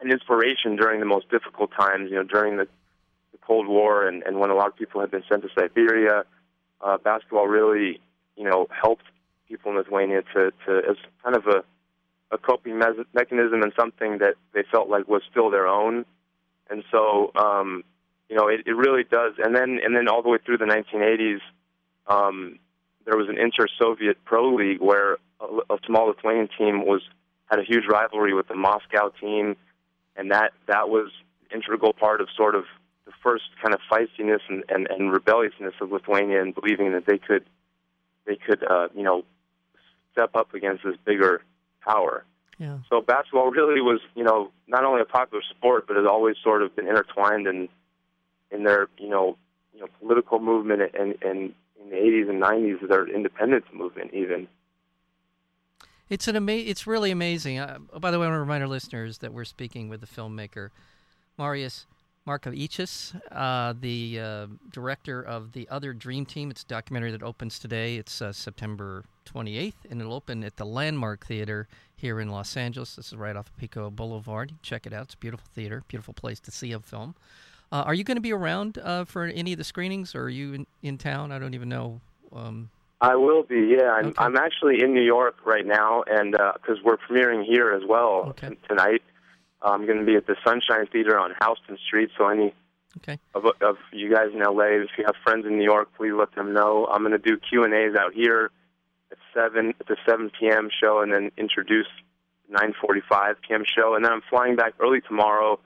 an 0.00 0.10
inspiration 0.10 0.76
during 0.76 1.00
the 1.00 1.06
most 1.06 1.28
difficult 1.30 1.70
times. 1.72 2.10
You 2.10 2.16
know, 2.16 2.24
during 2.24 2.56
the, 2.56 2.66
the 3.32 3.38
Cold 3.46 3.66
War, 3.68 4.06
and, 4.06 4.22
and 4.22 4.38
when 4.38 4.50
a 4.50 4.54
lot 4.54 4.68
of 4.68 4.76
people 4.76 5.00
had 5.00 5.10
been 5.10 5.24
sent 5.28 5.42
to 5.42 5.48
Siberia, 5.58 6.24
uh, 6.80 6.98
basketball 6.98 7.48
really 7.48 8.00
you 8.36 8.44
know 8.44 8.68
helped 8.70 9.04
people 9.48 9.72
in 9.72 9.76
Lithuania 9.76 10.22
to 10.34 10.52
to 10.66 10.78
as 10.88 10.96
kind 11.22 11.36
of 11.36 11.46
a 11.46 11.64
a 12.30 12.38
coping 12.38 12.78
me- 12.78 13.04
mechanism 13.14 13.62
and 13.62 13.72
something 13.78 14.18
that 14.18 14.34
they 14.54 14.62
felt 14.70 14.88
like 14.88 15.08
was 15.08 15.22
still 15.30 15.50
their 15.50 15.66
own. 15.66 16.04
And 16.68 16.84
so, 16.90 17.32
um, 17.34 17.82
you 18.28 18.36
know, 18.36 18.48
it, 18.48 18.60
it 18.66 18.76
really 18.76 19.04
does. 19.04 19.34
And 19.38 19.54
then, 19.54 19.80
and 19.84 19.96
then 19.96 20.08
all 20.08 20.22
the 20.22 20.28
way 20.28 20.38
through 20.44 20.58
the 20.58 20.64
1980s, 20.64 21.40
um, 22.06 22.58
there 23.04 23.16
was 23.16 23.28
an 23.28 23.38
inter-Soviet 23.38 24.18
pro 24.24 24.54
league 24.54 24.80
where 24.80 25.18
a, 25.40 25.74
a 25.74 25.78
small 25.86 26.08
Lithuanian 26.08 26.48
team 26.56 26.86
was 26.86 27.02
had 27.50 27.58
a 27.58 27.64
huge 27.64 27.84
rivalry 27.90 28.32
with 28.32 28.46
the 28.46 28.54
Moscow 28.54 29.10
team, 29.20 29.56
and 30.16 30.30
that 30.30 30.52
that 30.68 30.88
was 30.88 31.10
integral 31.52 31.92
part 31.92 32.20
of 32.20 32.28
sort 32.36 32.54
of 32.54 32.64
the 33.06 33.12
first 33.22 33.44
kind 33.60 33.74
of 33.74 33.80
feistiness 33.90 34.40
and, 34.48 34.62
and, 34.68 34.86
and 34.88 35.12
rebelliousness 35.12 35.74
of 35.80 35.90
Lithuania 35.90 36.40
and 36.40 36.54
believing 36.54 36.92
that 36.92 37.06
they 37.06 37.18
could 37.18 37.44
they 38.26 38.36
could 38.36 38.62
uh, 38.62 38.88
you 38.94 39.02
know 39.02 39.24
step 40.12 40.30
up 40.34 40.54
against 40.54 40.84
this 40.84 40.96
bigger 41.04 41.42
power. 41.80 42.24
Yeah. 42.58 42.78
So 42.88 43.00
basketball 43.00 43.50
really 43.50 43.80
was, 43.80 44.00
you 44.14 44.22
know, 44.22 44.50
not 44.68 44.84
only 44.84 45.00
a 45.00 45.06
popular 45.06 45.42
sport, 45.50 45.86
but 45.86 45.96
has 45.96 46.06
always 46.06 46.36
sort 46.42 46.62
of 46.62 46.76
been 46.76 46.86
intertwined 46.86 47.46
in 47.46 47.68
in 48.50 48.64
their, 48.64 48.88
you 48.98 49.08
know, 49.08 49.36
you 49.72 49.80
know, 49.80 49.86
political 49.98 50.40
movement 50.40 50.82
and 50.82 51.16
and 51.22 51.54
in 51.82 51.88
the 51.88 51.96
80s 51.96 52.28
and 52.28 52.42
90s, 52.42 52.88
their 52.88 53.08
independence 53.08 53.64
movement 53.72 54.12
even. 54.12 54.46
It's 56.10 56.28
an 56.28 56.36
ama- 56.36 56.52
It's 56.52 56.86
really 56.86 57.10
amazing. 57.10 57.58
Uh, 57.58 57.78
by 57.98 58.10
the 58.10 58.18
way, 58.18 58.26
I 58.26 58.28
want 58.28 58.36
to 58.36 58.40
remind 58.40 58.62
our 58.62 58.68
listeners 58.68 59.18
that 59.18 59.32
we're 59.32 59.44
speaking 59.44 59.88
with 59.88 60.00
the 60.00 60.06
filmmaker 60.06 60.70
Marius 61.38 61.86
Markovichis, 62.26 63.18
uh, 63.32 63.74
the 63.80 64.20
uh, 64.20 64.46
director 64.72 65.22
of 65.22 65.52
the 65.52 65.68
Other 65.68 65.92
Dream 65.92 66.26
Team. 66.26 66.50
It's 66.50 66.62
a 66.62 66.66
documentary 66.66 67.10
that 67.12 67.22
opens 67.22 67.58
today. 67.58 67.96
It's 67.96 68.20
uh, 68.20 68.32
September 68.32 69.04
28th, 69.26 69.72
and 69.90 70.00
it'll 70.00 70.12
open 70.12 70.44
at 70.44 70.56
the 70.56 70.66
Landmark 70.66 71.26
Theater 71.26 71.66
here 71.96 72.20
in 72.20 72.28
Los 72.28 72.56
Angeles. 72.56 72.96
This 72.96 73.08
is 73.08 73.16
right 73.16 73.36
off 73.36 73.48
of 73.48 73.56
Pico 73.56 73.90
Boulevard. 73.90 74.52
Check 74.62 74.86
it 74.86 74.92
out. 74.92 75.04
It's 75.04 75.14
a 75.14 75.18
beautiful 75.18 75.46
theater, 75.54 75.82
beautiful 75.88 76.14
place 76.14 76.40
to 76.40 76.50
see 76.50 76.72
a 76.72 76.80
film. 76.80 77.14
Uh, 77.72 77.84
are 77.86 77.94
you 77.94 78.04
going 78.04 78.16
to 78.16 78.22
be 78.22 78.32
around 78.32 78.78
uh, 78.78 79.04
for 79.04 79.24
any 79.24 79.52
of 79.52 79.58
the 79.58 79.64
screenings, 79.64 80.14
or 80.14 80.24
are 80.24 80.28
you 80.28 80.52
in, 80.52 80.66
in 80.82 80.98
town? 80.98 81.32
I 81.32 81.38
don't 81.38 81.54
even 81.54 81.68
know. 81.68 82.00
Um, 82.34 82.68
I 83.00 83.16
will 83.16 83.44
be. 83.44 83.76
Yeah, 83.78 83.92
I'm, 83.92 84.06
okay. 84.08 84.14
I'm 84.18 84.36
actually 84.36 84.82
in 84.82 84.92
New 84.92 85.02
York 85.02 85.36
right 85.46 85.64
now, 85.64 86.04
and 86.06 86.32
because 86.32 86.78
uh, 86.78 86.82
we're 86.84 86.98
premiering 86.98 87.44
here 87.44 87.72
as 87.72 87.82
well 87.88 88.26
okay. 88.30 88.50
t- 88.50 88.58
tonight. 88.68 89.02
I'm 89.62 89.86
going 89.86 89.98
to 89.98 90.04
be 90.04 90.16
at 90.16 90.26
the 90.26 90.36
Sunshine 90.44 90.86
Theater 90.90 91.18
on 91.18 91.32
Houston 91.44 91.78
Street. 91.86 92.10
So 92.16 92.28
any 92.28 92.54
okay. 92.98 93.18
of, 93.34 93.44
of 93.60 93.76
you 93.92 94.12
guys 94.12 94.28
in 94.32 94.40
LA, 94.40 94.82
if 94.82 94.90
you 94.96 95.04
have 95.04 95.16
friends 95.22 95.46
in 95.46 95.58
New 95.58 95.64
York, 95.64 95.88
please 95.96 96.12
let 96.18 96.34
them 96.34 96.54
know. 96.54 96.86
I'm 96.90 97.02
going 97.02 97.12
to 97.12 97.18
do 97.18 97.36
Q 97.36 97.64
and 97.64 97.74
A's 97.74 97.94
out 97.96 98.14
here 98.14 98.50
at 99.10 99.18
seven 99.34 99.74
at 99.80 99.86
the 99.86 99.96
7 100.08 100.30
p.m. 100.38 100.70
show, 100.80 101.00
and 101.00 101.12
then 101.12 101.30
introduce 101.36 101.88
9:45 102.50 103.36
p.m. 103.46 103.64
show, 103.64 103.94
and 103.94 104.04
then 104.04 104.12
I'm 104.12 104.22
flying 104.28 104.56
back 104.56 104.74
early 104.80 105.00
tomorrow. 105.00 105.58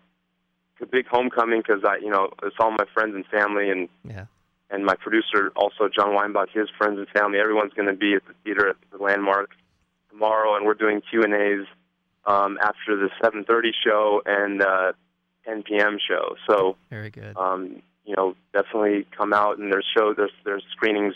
It's 0.73 0.83
a 0.83 0.87
big 0.87 1.07
homecoming 1.07 1.63
because 1.67 1.83
I, 1.87 1.99
you 1.99 2.11
know, 2.11 2.31
it's 2.43 2.57
all 2.59 2.71
my 2.71 2.85
friends 2.93 3.15
and 3.15 3.25
family, 3.27 3.71
and 3.71 3.89
yeah. 4.05 4.27
and 4.71 4.85
my 4.85 4.95
producer 4.97 5.53
also 5.57 5.89
Jon 5.89 6.15
Weinbach, 6.15 6.51
his 6.53 6.69
friends 6.77 6.99
and 6.99 7.09
family. 7.09 7.39
Everyone's 7.39 7.75
going 7.75 7.89
to 7.89 7.95
be 7.95 8.15
at 8.15 8.27
the 8.27 8.35
theater 8.43 8.69
at 8.71 8.77
the 8.91 9.03
Landmark 9.03 9.51
tomorrow, 10.11 10.57
and 10.57 10.67
we're 10.67 10.75
doing 10.75 11.01
Q 11.09 11.23
and 11.23 11.35
A's 11.35 11.67
um, 12.27 12.59
after 12.63 12.97
the 12.97 13.11
7:30 13.23 13.71
show 13.85 14.23
and 14.27 14.63
uh, 14.63 14.93
10 15.47 15.63
p.m. 15.65 15.99
show. 16.07 16.37
So 16.49 16.77
very 16.91 17.11
good. 17.11 17.37
Um, 17.37 17.83
you 18.05 18.15
know, 18.17 18.35
definitely 18.53 19.07
come 19.17 19.33
out 19.33 19.59
and 19.59 19.73
there's 19.73 19.87
show 19.97 20.15
there's 20.15 20.33
there's 20.45 20.65
screenings 20.73 21.15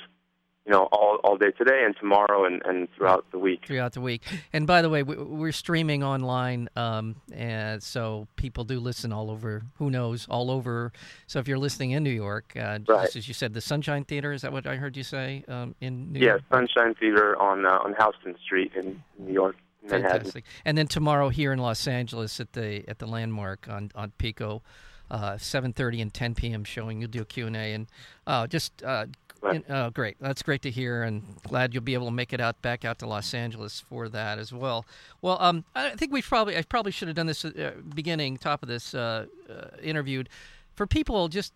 you 0.69 0.75
know, 0.75 0.87
all, 0.93 1.19
all 1.25 1.39
day 1.39 1.51
today 1.53 1.83
and 1.83 1.97
tomorrow 1.99 2.45
and, 2.45 2.61
and 2.67 2.89
throughout 2.95 3.25
the 3.33 3.39
week. 3.39 3.65
Throughout 3.67 3.95
the 3.95 4.03
week. 4.03 4.23
And 4.53 4.67
by 4.67 4.83
the 4.83 4.91
way, 4.91 5.03
we're 5.03 5.51
streaming 5.51 6.05
online, 6.05 6.69
um, 6.77 7.17
and 7.33 7.83
so 7.83 8.29
people 8.37 8.65
do 8.65 8.79
listen 8.79 9.11
all 9.11 9.31
over, 9.31 9.63
who 9.77 9.91
knows, 9.91 10.27
all 10.29 10.51
over. 10.51 10.93
So 11.27 11.39
if 11.39 11.49
you're 11.49 11.59
listening 11.59 11.93
in 11.93 12.03
New 12.03 12.11
York, 12.11 12.53
uh, 12.55 12.81
right. 12.87 13.17
as 13.17 13.27
you 13.27 13.33
said, 13.33 13.55
the 13.55 13.63
Sunshine 13.63 14.05
Theater, 14.05 14.33
is 14.33 14.43
that 14.43 14.53
what 14.53 14.67
I 14.67 14.77
heard 14.77 14.95
you 14.95 15.05
say 15.05 15.43
um, 15.49 15.75
in 15.81 16.13
New 16.13 16.21
yeah, 16.21 16.27
York? 16.27 16.43
Sunshine 16.53 16.95
Theater 16.95 17.41
on, 17.41 17.65
uh, 17.65 17.71
on 17.71 17.95
Houston 17.99 18.37
Street 18.45 18.73
in 18.77 19.03
New 19.19 19.33
York. 19.33 19.57
Manhattan. 19.91 20.19
Fantastic. 20.19 20.45
And 20.65 20.77
then 20.77 20.87
tomorrow 20.87 21.29
here 21.29 21.53
in 21.53 21.59
Los 21.59 21.87
Angeles 21.87 22.41
at 22.41 22.53
the 22.53 22.89
at 22.89 22.99
the 22.99 23.07
Landmark 23.07 23.69
on 23.69 23.91
on 23.95 24.13
Pico, 24.19 24.63
uh, 25.11 25.33
7:30 25.35 26.03
and 26.03 26.15
10 26.15 26.35
p.m. 26.35 26.65
showing. 26.65 27.01
You'll 27.01 27.11
do 27.11 27.23
a 27.23 27.25
Q&A 27.25 27.73
and 27.73 27.87
uh, 28.27 28.47
just 28.47 28.83
uh, 28.83 29.07
Right. 29.41 29.65
oh, 29.71 29.91
great! 29.91 30.17
That's 30.21 30.43
great 30.43 30.63
to 30.63 30.71
hear, 30.71 31.05
and 31.05 31.23
glad 31.45 31.73
you'll 31.73 31.85
be 31.85 31.95
able 31.95 32.07
to 32.07 32.13
make 32.13 32.33
it 32.33 32.41
out 32.41 32.61
back 32.61 32.85
out 32.85 32.99
to 32.99 33.07
Los 33.07 33.33
Angeles 33.33 33.79
for 33.79 34.09
that 34.09 34.39
as 34.39 34.53
well. 34.53 34.85
Well, 35.23 35.37
um, 35.41 35.65
I 35.77 35.91
think 35.91 36.13
we 36.13 36.23
probably 36.23 36.57
I 36.57 36.63
probably 36.63 36.91
should 36.91 37.07
have 37.07 37.15
done 37.15 37.27
this 37.27 37.45
uh, 37.45 37.73
beginning 37.95 38.39
top 38.39 38.65
of 38.65 38.69
this 38.69 38.95
uh, 38.95 39.27
uh, 39.49 39.77
interviewed 39.81 40.29
for 40.75 40.89
people 40.89 41.29
just 41.29 41.53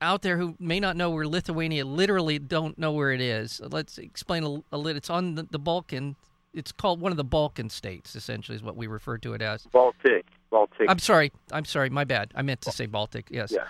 out 0.00 0.22
there 0.22 0.38
who 0.38 0.54
may 0.58 0.80
not 0.80 0.96
know 0.96 1.10
where 1.10 1.26
Lithuania 1.26 1.84
literally 1.84 2.38
don't 2.38 2.78
know 2.78 2.92
where 2.92 3.12
it 3.12 3.20
is. 3.20 3.60
Let's 3.62 3.98
explain 3.98 4.42
a, 4.42 4.74
a 4.74 4.78
little. 4.78 4.96
It's 4.96 5.10
on 5.10 5.34
the, 5.34 5.42
the 5.42 5.58
Balkan. 5.58 6.16
It's 6.56 6.72
called 6.72 7.00
one 7.00 7.12
of 7.12 7.16
the 7.16 7.24
Balkan 7.24 7.68
states. 7.68 8.16
Essentially, 8.16 8.56
is 8.56 8.62
what 8.62 8.76
we 8.76 8.86
refer 8.86 9.18
to 9.18 9.34
it 9.34 9.42
as. 9.42 9.66
Baltic. 9.66 10.26
Baltic. 10.50 10.86
I'm 10.88 10.98
sorry. 10.98 11.32
I'm 11.52 11.64
sorry. 11.64 11.90
My 11.90 12.04
bad. 12.04 12.32
I 12.34 12.42
meant 12.42 12.62
to 12.62 12.72
say 12.72 12.86
Baltic. 12.86 13.26
Yes. 13.30 13.52
Yeah. 13.52 13.64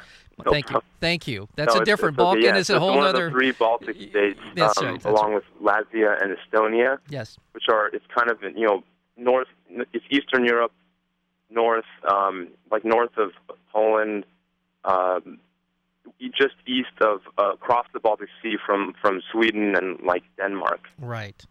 No 0.45 0.53
Thank 0.53 0.67
problem. 0.67 0.85
you. 0.87 0.99
Thank 1.01 1.27
you. 1.27 1.49
That's 1.57 1.75
no, 1.75 1.81
a 1.81 1.85
different 1.85 2.15
it's 2.15 2.21
okay. 2.21 2.41
Balkan 2.41 2.43
yeah, 2.43 2.57
is 2.57 2.71
a 2.71 2.79
whole 2.79 2.97
one 2.97 3.07
other 3.07 3.27
of 3.27 3.33
the 3.33 3.39
three 3.39 3.53
Baltic 3.53 3.97
states, 3.97 4.39
that's 4.55 4.79
um, 4.79 4.85
right, 4.85 4.93
that's 4.95 5.07
along 5.07 5.33
right. 5.33 5.43
with 5.63 5.63
Latvia 5.63 6.23
and 6.23 6.37
Estonia, 6.37 6.99
Yes. 7.09 7.39
which 7.53 7.65
are 7.71 7.89
it's 7.89 8.05
kind 8.15 8.31
of 8.31 8.43
you 8.43 8.67
know 8.67 8.85
north, 9.17 9.49
it's 9.95 10.05
Eastern 10.11 10.45
Europe, 10.45 10.73
north, 11.51 11.87
um, 12.11 12.49
like 12.71 12.85
north 12.85 13.17
of 13.17 13.31
Poland, 13.73 14.27
um, 14.85 15.39
just 16.39 16.55
east 16.67 16.89
of 17.01 17.21
uh, 17.39 17.53
across 17.55 17.87
the 17.95 18.01
Baltic 18.01 18.29
Sea 18.43 18.57
from 18.65 18.95
from 19.01 19.23
Sweden 19.33 19.75
and 19.75 20.01
like 20.03 20.23
Denmark. 20.37 20.81
Right. 20.99 21.45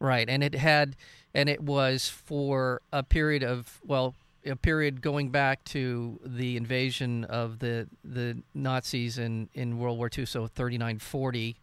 Right. 0.00 0.28
And 0.28 0.42
it 0.42 0.54
had 0.54 0.96
and 1.34 1.48
it 1.48 1.62
was 1.62 2.08
for 2.08 2.80
a 2.92 3.02
period 3.02 3.42
of 3.42 3.80
well 3.84 4.14
a 4.44 4.56
period 4.56 5.02
going 5.02 5.30
back 5.30 5.64
to 5.64 6.20
the 6.24 6.56
invasion 6.56 7.24
of 7.24 7.58
the 7.58 7.88
the 8.04 8.42
Nazis 8.54 9.18
in, 9.18 9.48
in 9.54 9.78
World 9.78 9.98
War 9.98 10.08
II, 10.16 10.26
so 10.26 10.46
39 10.46 10.98
40 10.98 11.56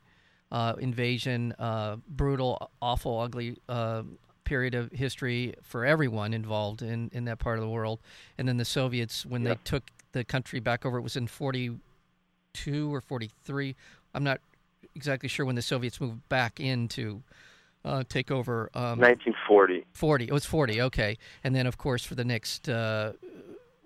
uh, 0.51 0.73
invasion, 0.79 1.53
uh, 1.57 1.95
brutal, 2.07 2.69
awful, 2.81 3.19
ugly 3.19 3.57
uh, 3.69 4.03
period 4.43 4.75
of 4.75 4.91
history 4.91 5.55
for 5.63 5.83
everyone 5.85 6.33
involved 6.33 6.81
in, 6.83 7.09
in 7.13 7.25
that 7.25 7.39
part 7.39 7.57
of 7.57 7.63
the 7.63 7.69
world. 7.69 7.99
And 8.37 8.47
then 8.47 8.57
the 8.57 8.65
Soviets, 8.65 9.25
when 9.25 9.41
Yeah. 9.43 9.53
they 9.53 9.59
took 9.63 9.83
the 10.11 10.23
country 10.23 10.59
back 10.59 10.85
over, 10.85 10.97
it 10.99 11.01
was 11.01 11.15
in 11.15 11.25
42 11.25 12.93
or 12.93 13.01
43. 13.01 13.75
I'm 14.13 14.23
not 14.23 14.41
exactly 14.93 15.27
sure 15.29 15.45
when 15.45 15.55
the 15.55 15.61
Soviets 15.63 15.99
moved 15.99 16.27
back 16.29 16.59
in 16.59 16.87
to 16.89 17.23
uh, 17.85 18.03
take 18.07 18.31
over. 18.31 18.69
Um, 18.73 18.99
1940. 18.99 19.85
40. 19.93 20.25
It 20.25 20.31
was 20.31 20.45
40, 20.45 20.81
okay. 20.83 21.17
And 21.43 21.55
then, 21.55 21.67
of 21.67 21.77
course, 21.77 22.05
for 22.05 22.15
the 22.15 22.23
next, 22.23 22.69
uh, 22.69 23.13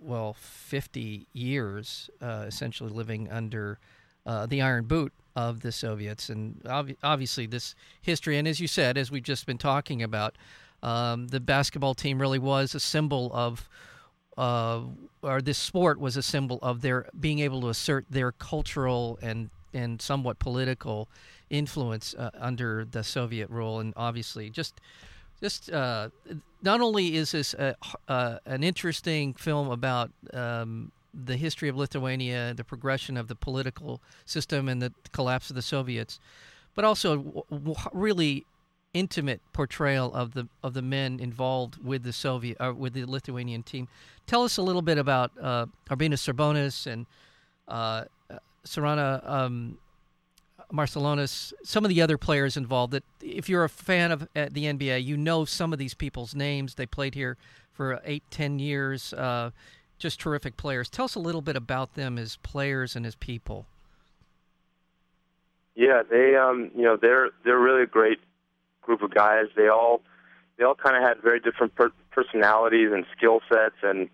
well, 0.02 0.34
50 0.34 1.28
years, 1.34 2.10
uh, 2.22 2.46
essentially 2.48 2.92
living 2.92 3.30
under 3.32 3.80
uh, 4.26 4.46
the 4.46 4.62
iron 4.62 4.86
boot 4.86 5.14
of 5.36 5.62
the 5.62 5.72
Soviets. 5.72 6.30
And 6.30 6.62
ob- 6.68 6.96
obviously, 7.04 7.46
this 7.46 7.76
history, 8.02 8.38
and 8.38 8.48
as 8.48 8.60
you 8.60 8.68
said, 8.68 8.98
as 8.98 9.12
we've 9.12 9.24
just 9.24 9.46
been 9.46 9.58
talking 9.58 10.04
about, 10.04 10.36
um, 10.84 11.28
the 11.28 11.40
basketball 11.40 11.96
team 11.96 12.20
really 12.20 12.40
was 12.40 12.76
a 12.76 12.80
symbol 12.80 13.32
of. 13.34 13.70
Uh, 14.38 14.82
or 15.24 15.42
this 15.42 15.58
sport 15.58 16.00
was 16.00 16.16
a 16.16 16.22
symbol 16.22 16.60
of 16.62 16.82
their 16.82 17.10
being 17.20 17.40
able 17.40 17.60
to 17.60 17.70
assert 17.70 18.06
their 18.08 18.32
cultural 18.32 19.18
and 19.20 19.50
and 19.74 20.00
somewhat 20.00 20.38
political 20.38 21.10
influence 21.50 22.14
uh, 22.16 22.32
under 22.40 22.86
the 22.86 23.04
Soviet 23.04 23.50
rule, 23.50 23.80
and 23.80 23.94
obviously 23.96 24.50
just 24.50 24.80
just 25.42 25.72
uh, 25.72 26.10
not 26.62 26.82
only 26.82 27.16
is 27.16 27.32
this 27.32 27.54
a, 27.54 27.76
uh, 28.08 28.40
an 28.46 28.64
interesting 28.64 29.34
film 29.34 29.70
about 29.70 30.12
um, 30.34 30.92
the 31.14 31.38
history 31.38 31.70
of 31.70 31.76
Lithuania, 31.76 32.54
the 32.56 32.64
progression 32.64 33.18
of 33.18 33.28
the 33.28 33.36
political 33.36 34.02
system, 34.26 34.68
and 34.68 34.82
the 34.82 34.94
collapse 35.12 35.50
of 35.50 35.56
the 35.56 35.62
Soviets, 35.62 36.20
but 36.76 36.86
also 36.86 37.18
w- 37.18 37.44
w- 37.52 37.76
really 37.94 38.46
intimate 38.94 39.42
portrayal 39.54 40.14
of 40.14 40.34
the 40.34 40.48
of 40.64 40.74
the 40.74 40.82
men 40.82 41.20
involved 41.20 41.84
with 41.84 42.04
the 42.04 42.14
Soviet 42.14 42.58
uh, 42.60 42.74
with 42.76 42.94
the 42.94 43.06
Lithuanian 43.06 43.64
team. 43.64 43.88
Tell 44.26 44.44
us 44.44 44.58
a 44.58 44.62
little 44.62 44.82
bit 44.82 44.98
about 44.98 45.32
uh, 45.42 45.68
Arbynas 45.90 46.22
Sarbonis 46.22 46.88
and 46.88 47.06
uh, 47.68 48.06
Sarana 48.66 49.28
um, 49.30 49.78
Marcelonis, 50.72 51.54
some 51.64 51.86
of 51.86 51.90
the 51.90 52.02
other 52.02 52.18
players 52.18 52.58
involved. 52.58 52.94
That 52.94 53.04
if 53.22 53.48
you're 53.48 53.64
a 53.64 53.70
fan 53.70 54.12
of 54.12 54.24
uh, 54.36 54.48
the 54.52 54.66
NBA, 54.66 55.04
you 55.04 55.18
know 55.18 55.46
some 55.46 55.74
of 55.74 55.80
these 55.80 55.94
people's 55.94 56.36
names. 56.36 56.76
They 56.76 56.86
played 56.86 57.16
here 57.16 57.38
for 57.72 58.02
eight, 58.04 58.24
ten 58.30 58.60
years. 58.60 59.14
Uh, 59.14 59.52
just 59.98 60.20
terrific 60.20 60.58
players. 60.58 60.90
Tell 60.90 61.06
us 61.06 61.16
a 61.16 61.20
little 61.20 61.42
bit 61.42 61.56
about 61.56 61.96
them 61.96 62.18
as 62.18 62.38
players 62.38 62.96
and 62.96 63.06
as 63.06 63.16
people. 63.16 63.66
Yeah, 65.76 66.02
they 66.10 66.36
um, 66.36 66.72
you 66.76 66.84
know 66.84 66.98
they're 66.98 67.30
they're 67.44 67.60
really 67.60 67.84
a 67.84 67.88
great 67.88 68.20
group 68.82 69.02
of 69.02 69.14
guys. 69.14 69.46
They 69.56 69.70
all 69.70 70.02
they 70.58 70.64
all 70.64 70.76
kind 70.76 70.98
of 70.98 71.04
had 71.04 71.22
very 71.22 71.40
different 71.40 71.76
per- 71.76 71.92
personalities 72.12 72.90
and 72.92 73.06
skill 73.16 73.42
sets, 73.48 73.76
and 73.84 74.10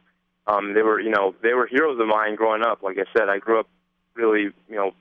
um, 0.46 0.74
they 0.74 0.82
were 0.82 1.00
you 1.00 1.10
know 1.10 1.34
they 1.42 1.54
were 1.54 1.68
heroes 1.68 2.00
of 2.00 2.08
mine 2.08 2.36
growing 2.36 2.64
up. 2.64 2.84
Like 2.84 2.98
I 2.98 3.06
said, 3.18 3.30
I 3.30 3.40
grew 3.40 3.60
up 3.60 3.68
really 4.16 4.52
you 4.70 4.76
know 4.76 4.92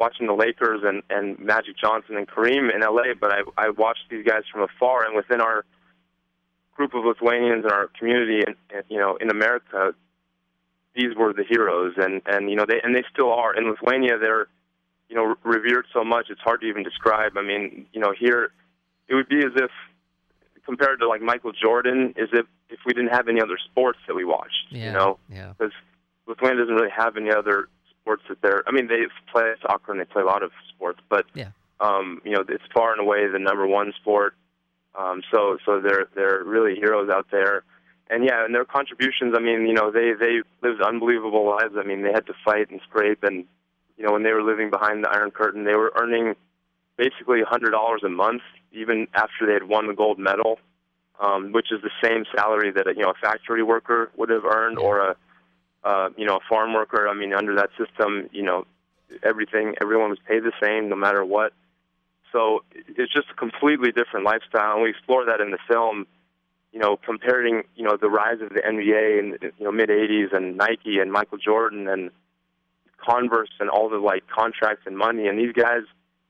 watching 0.00 0.26
the 0.26 0.32
Lakers 0.34 0.80
and 0.82 1.02
and 1.10 1.38
Magic 1.38 1.76
Johnson 1.76 2.16
and 2.16 2.26
Kareem 2.26 2.74
in 2.74 2.80
LA, 2.80 3.14
but 3.20 3.30
I 3.30 3.42
I 3.56 3.70
watched 3.70 4.08
these 4.10 4.26
guys 4.26 4.42
from 4.50 4.62
afar, 4.62 5.04
and 5.04 5.14
within 5.14 5.40
our 5.40 5.64
group 6.74 6.94
of 6.94 7.04
Lithuanians 7.04 7.64
in 7.64 7.70
our 7.70 7.88
community, 7.98 8.42
and, 8.44 8.56
and 8.74 8.84
you 8.88 8.98
know 8.98 9.16
in 9.16 9.30
America, 9.30 9.94
these 10.96 11.14
were 11.14 11.32
the 11.32 11.44
heroes, 11.48 11.94
and 11.98 12.22
and 12.26 12.50
you 12.50 12.56
know 12.56 12.64
they 12.66 12.80
and 12.82 12.96
they 12.96 13.04
still 13.12 13.32
are 13.32 13.54
in 13.54 13.68
Lithuania. 13.68 14.18
They're 14.18 14.48
you 15.08 15.16
know 15.16 15.36
revered 15.44 15.86
so 15.92 16.02
much 16.02 16.26
it's 16.30 16.40
hard 16.40 16.62
to 16.62 16.66
even 16.66 16.82
describe. 16.82 17.36
I 17.36 17.42
mean, 17.42 17.86
you 17.92 18.00
know 18.00 18.12
here 18.18 18.52
it 19.06 19.14
would 19.14 19.28
be 19.28 19.38
as 19.38 19.52
if 19.56 19.70
compared 20.64 21.00
to 21.00 21.08
like 21.08 21.20
Michael 21.20 21.52
Jordan, 21.52 22.14
as 22.16 22.28
if 22.32 22.46
if 22.70 22.80
we 22.86 22.94
didn't 22.94 23.10
have 23.10 23.28
any 23.28 23.40
other 23.42 23.58
sports 23.70 23.98
that 24.06 24.14
we 24.14 24.24
watched. 24.24 24.66
Yeah, 24.70 24.86
You 24.86 24.92
know, 24.92 25.18
yeah, 25.28 25.52
because 25.58 25.74
Lithuania 26.26 26.62
doesn't 26.62 26.74
really 26.74 26.94
have 26.96 27.16
any 27.16 27.30
other 27.30 27.68
sports 28.02 28.22
that 28.28 28.40
they're. 28.42 28.62
I 28.66 28.72
mean, 28.72 28.88
they 28.88 29.02
play 29.32 29.52
soccer 29.62 29.92
and 29.92 30.00
they 30.00 30.04
play 30.04 30.22
a 30.22 30.26
lot 30.26 30.42
of 30.42 30.50
sports, 30.68 31.00
but 31.08 31.26
Yeah. 31.34 31.50
um, 31.80 32.20
you 32.24 32.32
know, 32.32 32.44
it's 32.48 32.64
far 32.74 32.92
and 32.92 33.00
away 33.00 33.26
the 33.28 33.38
number 33.38 33.66
one 33.66 33.92
sport. 34.00 34.34
Um, 34.94 35.22
so 35.32 35.58
so 35.64 35.80
they're 35.80 36.08
they're 36.14 36.42
really 36.44 36.74
heroes 36.74 37.10
out 37.10 37.26
there. 37.30 37.62
And 38.08 38.24
yeah, 38.24 38.44
and 38.44 38.52
their 38.54 38.64
contributions. 38.64 39.34
I 39.36 39.40
mean, 39.40 39.66
you 39.66 39.72
know, 39.74 39.90
they 39.92 40.12
they 40.18 40.42
lived 40.62 40.82
unbelievable 40.82 41.46
lives. 41.46 41.74
I 41.78 41.84
mean, 41.84 42.02
they 42.02 42.12
had 42.12 42.26
to 42.26 42.34
fight 42.44 42.70
and 42.70 42.80
scrape, 42.88 43.22
and 43.22 43.44
you 43.96 44.04
know, 44.04 44.12
when 44.12 44.24
they 44.24 44.32
were 44.32 44.42
living 44.42 44.68
behind 44.70 45.04
the 45.04 45.10
Iron 45.10 45.30
Curtain, 45.30 45.64
they 45.64 45.74
were 45.74 45.92
earning 46.00 46.34
basically 46.96 47.40
a 47.40 47.46
hundred 47.46 47.70
dollars 47.70 48.02
a 48.04 48.08
month, 48.08 48.42
even 48.72 49.06
after 49.14 49.46
they 49.46 49.52
had 49.52 49.68
won 49.68 49.86
the 49.86 49.94
gold 49.94 50.18
medal, 50.18 50.58
um, 51.20 51.52
which 51.52 51.70
is 51.70 51.80
the 51.82 51.90
same 52.02 52.24
salary 52.34 52.72
that 52.72 52.86
you 52.96 53.02
know 53.02 53.10
a 53.10 53.14
factory 53.26 53.62
worker 53.62 54.10
would 54.16 54.28
have 54.28 54.44
earned, 54.44 54.78
or 54.78 54.98
a 54.98 55.16
uh, 55.84 56.10
you 56.16 56.26
know 56.26 56.36
a 56.36 56.40
farm 56.48 56.74
worker. 56.74 57.08
I 57.08 57.14
mean, 57.14 57.32
under 57.32 57.54
that 57.56 57.70
system, 57.78 58.28
you 58.32 58.42
know, 58.42 58.66
everything 59.22 59.74
everyone 59.80 60.10
was 60.10 60.18
paid 60.26 60.42
the 60.42 60.52
same 60.62 60.88
no 60.88 60.96
matter 60.96 61.24
what. 61.24 61.52
So 62.32 62.62
it's 62.74 63.12
just 63.12 63.28
a 63.30 63.34
completely 63.34 63.90
different 63.90 64.24
lifestyle, 64.24 64.74
and 64.74 64.82
we 64.82 64.90
explore 64.90 65.24
that 65.26 65.40
in 65.40 65.50
the 65.50 65.58
film. 65.68 66.06
You 66.72 66.78
know, 66.78 66.96
comparing 66.96 67.64
you 67.74 67.84
know 67.84 67.96
the 68.00 68.08
rise 68.08 68.40
of 68.40 68.50
the 68.50 68.60
NBA 68.60 69.18
in 69.18 69.38
you 69.58 69.64
know 69.64 69.72
mid 69.72 69.88
'80s 69.88 70.34
and 70.34 70.56
Nike 70.56 70.98
and 70.98 71.10
Michael 71.10 71.38
Jordan 71.38 71.88
and 71.88 72.10
Converse 73.04 73.50
and 73.58 73.68
all 73.68 73.88
the 73.88 73.98
like 73.98 74.26
contracts 74.28 74.84
and 74.86 74.96
money, 74.96 75.26
and 75.26 75.38
these 75.38 75.52
guys 75.52 75.82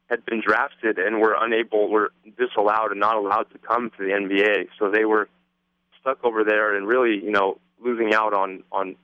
had 0.09 0.25
been 0.25 0.43
drafted 0.45 0.99
and 0.99 1.21
were 1.21 1.37
unable, 1.39 1.89
were 1.89 2.13
disallowed 2.37 2.91
and 2.91 3.01
not 3.01 3.17
allowed 3.17 3.47
to 3.53 3.59
come 3.59 3.91
to 3.91 3.99
the 3.99 4.11
NBA. 4.11 4.69
So 4.79 4.91
they 4.91 5.05
were 5.05 5.29
stuck 6.01 6.25
over 6.25 6.43
there 6.43 6.75
and 6.75 6.87
really, 6.87 7.23
you 7.23 7.31
know, 7.31 7.59
losing 7.83 8.13
out 8.15 8.35
on 8.35 8.63
on 8.73 8.97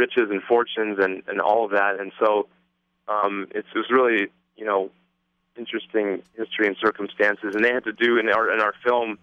riches 0.00 0.30
and 0.30 0.42
fortunes 0.42 0.98
and 0.98 1.22
and 1.28 1.40
all 1.40 1.64
of 1.66 1.72
that. 1.72 2.00
And 2.00 2.10
so 2.18 2.48
um, 3.06 3.34
it's 3.50 3.68
it 3.74 3.78
was 3.78 3.90
really, 3.90 4.28
you 4.56 4.64
know, 4.64 4.90
interesting 5.56 6.22
history 6.36 6.66
and 6.66 6.76
circumstances. 6.80 7.54
And 7.54 7.62
they 7.64 7.72
had 7.72 7.84
to 7.84 7.92
do 7.92 8.18
in 8.18 8.28
our 8.30 8.52
in 8.52 8.60
our 8.60 8.74
film. 8.84 9.18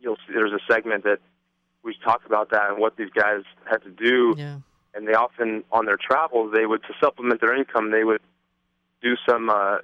You'll 0.00 0.20
see 0.26 0.34
there's 0.34 0.52
a 0.52 0.64
segment 0.70 1.04
that 1.04 1.20
we 1.82 1.96
talk 2.04 2.22
about 2.26 2.50
that 2.50 2.70
and 2.70 2.78
what 2.78 2.96
these 2.96 3.10
guys 3.10 3.42
had 3.70 3.82
to 3.88 3.90
do. 3.90 4.34
Yeah. 4.36 4.58
And 4.94 5.06
they 5.08 5.14
often 5.14 5.64
on 5.72 5.86
their 5.86 5.98
travels 5.98 6.52
they 6.54 6.66
would 6.66 6.82
to 6.82 6.94
supplement 7.00 7.40
their 7.40 7.54
income 7.54 7.90
they 7.90 8.04
would 8.04 8.22
do 9.02 9.14
some 9.28 9.50
uh, 9.50 9.78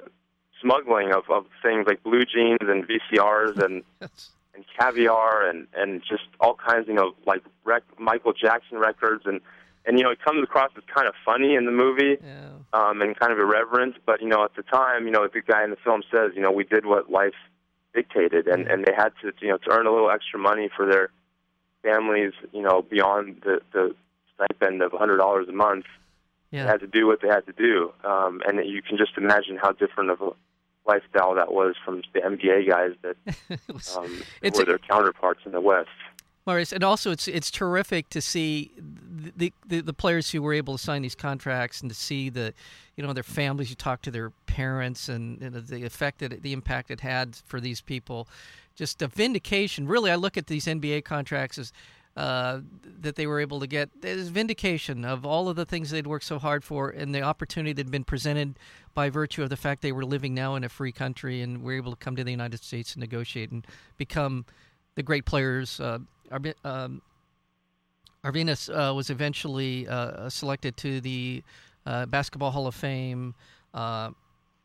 smuggling 0.61 1.13
of, 1.13 1.25
of 1.29 1.45
things 1.63 1.87
like 1.87 2.03
blue 2.03 2.25
jeans 2.25 2.67
and 2.73 2.87
VCRs 2.89 3.63
and 3.63 3.83
and 4.55 4.65
caviar 4.79 5.49
and 5.49 5.67
and 5.75 6.03
just 6.03 6.25
all 6.41 6.55
kinds, 6.55 6.87
you 6.89 6.95
know, 6.95 7.13
like 7.27 7.43
rec- 7.65 7.99
Michael 7.99 8.33
Jackson 8.33 8.79
records 8.79 9.25
and 9.27 9.41
and 9.87 9.99
you 9.99 10.05
know 10.05 10.11
it 10.11 10.21
comes 10.23 10.43
across 10.43 10.71
as 10.77 10.85
kind 10.95 11.07
of 11.09 11.15
funny 11.25 11.55
in 11.55 11.65
the 11.67 11.73
movie 11.73 12.17
Yeah. 12.25 12.49
um, 12.73 13.03
and 13.03 13.19
kind 13.19 13.33
of 13.33 13.39
irreverent, 13.39 13.97
but 14.07 14.21
you 14.23 14.29
know 14.29 14.45
at 14.45 14.55
the 14.57 14.63
time, 14.63 15.07
you 15.07 15.11
know 15.13 15.27
the 15.33 15.41
guy 15.41 15.65
in 15.65 15.71
the 15.71 15.77
film 15.85 16.03
says, 16.11 16.33
you 16.35 16.41
know, 16.43 16.53
we 16.53 16.65
did 16.65 16.87
what 16.87 17.11
life 17.11 17.35
dictated, 17.95 18.47
and 18.49 18.67
and 18.69 18.85
they 18.85 18.93
had 18.97 19.11
to 19.23 19.33
you 19.41 19.49
know 19.49 19.59
to 19.59 19.71
earn 19.71 19.87
a 19.87 19.93
little 19.93 20.11
extra 20.11 20.39
money 20.39 20.69
for 20.77 20.87
their 20.87 21.11
families, 21.83 22.33
you 22.53 22.63
know, 22.63 22.83
beyond 22.83 23.43
the 23.45 23.61
the 23.73 23.95
stipend 24.35 24.83
of 24.83 24.93
a 24.93 24.99
hundred 24.99 25.19
dollars 25.19 25.49
a 25.49 25.53
month. 25.53 25.85
They 26.51 26.59
had 26.59 26.81
to 26.81 26.87
do 26.87 27.07
what 27.07 27.23
they 27.23 27.29
had 27.29 27.47
to 27.47 27.53
do, 27.53 27.93
um, 28.05 28.43
and 28.47 28.59
you 28.69 28.83
can 28.83 28.99
just 28.99 29.13
imagine 29.17 29.57
how 29.57 29.73
different 29.73 30.11
of 30.11 30.21
a 30.21 30.31
lifestyle 30.87 31.35
that 31.37 31.51
was 31.53 31.77
from 31.83 32.03
the 32.13 32.21
NBA 32.21 32.69
guys 32.69 32.91
that 33.03 33.17
It 33.49 33.61
was- 33.73 33.97
um, 33.97 34.23
were 34.43 34.65
their 34.67 34.79
counterparts 34.79 35.41
in 35.47 35.53
the 35.53 35.61
West. 35.63 35.89
Maurice, 36.47 36.73
and 36.73 36.85
also 36.85 37.11
it's 37.11 37.27
it's 37.29 37.51
terrific 37.51 38.09
to 38.11 38.21
see 38.21 38.73
the, 39.37 39.53
the 39.67 39.81
the 39.81 39.93
players 39.93 40.31
who 40.31 40.43
were 40.43 40.53
able 40.53 40.77
to 40.77 40.83
sign 40.83 41.03
these 41.03 41.15
contracts 41.15 41.81
and 41.81 41.91
to 41.91 41.95
see 41.95 42.29
the, 42.29 42.55
you 42.97 43.05
know, 43.05 43.13
their 43.13 43.23
families. 43.23 43.71
You 43.71 43.77
talk 43.77 44.03
to 44.03 44.11
their 44.11 44.31
parents 44.47 45.09
and, 45.09 45.41
and 45.43 45.55
the 45.55 45.85
effect 45.85 46.21
that 46.21 46.43
the 46.43 46.53
impact 46.53 46.91
it 46.91 47.01
had 47.01 47.37
for 47.47 47.61
these 47.61 47.81
people. 47.81 48.29
Just 48.75 49.03
a 49.03 49.09
vindication. 49.09 49.87
Really, 49.87 50.11
I 50.11 50.17
look 50.17 50.37
at 50.37 50.47
these 50.47 50.67
NBA 50.67 51.05
contracts 51.05 51.59
as 51.59 51.73
uh, 52.17 52.61
that 53.01 53.17
they 53.17 53.27
were 53.27 53.41
able 53.41 53.59
to 53.61 53.67
get 53.67 53.89
as 54.03 54.29
vindication 54.29 55.05
of 55.05 55.25
all 55.25 55.49
of 55.49 55.57
the 55.57 55.65
things 55.65 55.91
they'd 55.91 56.07
worked 56.07 56.27
so 56.27 56.39
hard 56.39 56.63
for 56.63 56.91
and 56.91 57.15
the 57.15 57.23
opportunity 57.23 57.73
that 57.73 57.87
had 57.87 57.91
been 57.91 58.05
presented 58.05 58.59
by 58.93 59.09
virtue 59.09 59.43
of 59.43 59.49
the 59.49 59.57
fact 59.57 59.81
they 59.81 59.93
were 59.93 60.05
living 60.05 60.35
now 60.35 60.55
in 60.55 60.63
a 60.63 60.69
free 60.69 60.93
country 60.93 61.41
and 61.41 61.63
were 61.63 61.73
able 61.73 61.91
to 61.91 61.97
come 61.97 62.15
to 62.15 62.23
the 62.23 62.31
United 62.31 62.63
States 62.63 62.95
and 62.95 63.01
negotiate 63.01 63.51
and 63.51 63.67
become 63.97 64.45
the 64.95 65.03
great 65.03 65.25
players. 65.25 65.81
Uh, 65.81 66.01
um, 66.65 67.01
Arvinas 68.25 68.69
uh, 68.69 68.95
was 68.95 69.11
eventually 69.11 69.89
uh, 69.89 70.29
selected 70.29 70.77
to 70.79 71.01
the 71.01 71.43
uh, 71.87 72.07
Basketball 72.07 72.53
Hall 72.53 72.67
of 72.67 72.75
Fame. 72.75 73.35
Uh, 73.75 74.11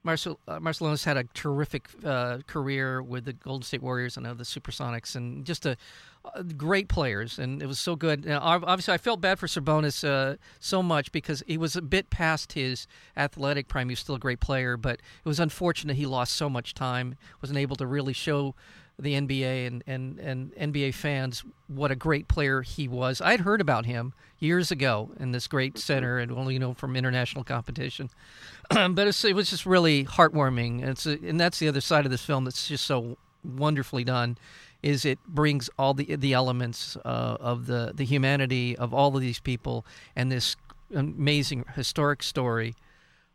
Marcel 0.03 0.39
uh, 0.47 0.59
Marcelonis 0.59 1.03
had 1.03 1.17
a 1.17 1.25
terrific 1.33 1.89
uh, 2.05 2.37
career 2.47 3.01
with 3.01 3.25
the 3.25 3.33
Golden 3.33 3.63
State 3.63 3.81
Warriors 3.81 4.15
and 4.15 4.25
uh, 4.25 4.33
the 4.33 4.45
Supersonics, 4.45 5.15
and 5.15 5.43
just 5.43 5.65
a, 5.65 5.75
uh, 6.23 6.43
great 6.43 6.87
players. 6.87 7.39
And 7.39 7.61
it 7.61 7.65
was 7.65 7.79
so 7.79 7.95
good. 7.95 8.23
Now, 8.25 8.39
obviously, 8.41 8.93
I 8.93 8.99
felt 8.99 9.19
bad 9.19 9.37
for 9.37 9.47
Sabonis 9.47 10.07
uh, 10.07 10.37
so 10.59 10.81
much 10.81 11.11
because 11.11 11.43
he 11.45 11.57
was 11.57 11.75
a 11.75 11.81
bit 11.81 12.09
past 12.09 12.53
his 12.53 12.87
athletic 13.17 13.67
prime. 13.67 13.89
He 13.89 13.93
was 13.93 13.99
still 13.99 14.15
a 14.15 14.19
great 14.19 14.39
player, 14.39 14.77
but 14.77 14.95
it 14.95 15.27
was 15.27 15.39
unfortunate 15.39 15.97
he 15.97 16.05
lost 16.05 16.33
so 16.33 16.49
much 16.49 16.73
time, 16.73 17.15
wasn't 17.41 17.59
able 17.59 17.75
to 17.75 17.85
really 17.85 18.13
show 18.13 18.55
the 18.99 19.13
NBA 19.13 19.67
and, 19.67 19.83
and, 19.85 20.19
and 20.19 20.55
NBA 20.55 20.93
fans 20.93 21.43
what 21.67 21.91
a 21.91 21.95
great 21.95 22.27
player 22.27 22.61
he 22.61 22.87
was. 22.87 23.21
I'd 23.21 23.41
heard 23.41 23.61
about 23.61 23.85
him 23.85 24.13
years 24.39 24.71
ago 24.71 25.11
in 25.19 25.31
this 25.31 25.47
great 25.47 25.77
center 25.77 26.17
and 26.17 26.31
only 26.31 26.53
you 26.53 26.59
know 26.59 26.73
from 26.73 26.95
international 26.95 27.43
competition. 27.43 28.09
but 28.69 29.07
it's, 29.07 29.23
it 29.23 29.35
was 29.35 29.49
just 29.49 29.65
really 29.65 30.05
heartwarming. 30.05 30.81
And, 30.81 30.89
it's 30.89 31.05
a, 31.05 31.19
and 31.23 31.39
that's 31.39 31.59
the 31.59 31.67
other 31.67 31.81
side 31.81 32.05
of 32.05 32.11
this 32.11 32.25
film 32.25 32.45
that's 32.45 32.67
just 32.67 32.85
so 32.85 33.17
wonderfully 33.43 34.03
done 34.03 34.37
is 34.83 35.05
it 35.05 35.19
brings 35.27 35.69
all 35.77 35.93
the 35.93 36.15
the 36.15 36.33
elements 36.33 36.97
uh, 36.97 37.37
of 37.39 37.65
the, 37.67 37.91
the 37.95 38.05
humanity 38.05 38.75
of 38.77 38.93
all 38.93 39.15
of 39.15 39.21
these 39.21 39.39
people 39.39 39.85
and 40.15 40.31
this 40.31 40.55
amazing 40.93 41.65
historic 41.75 42.23
story 42.23 42.75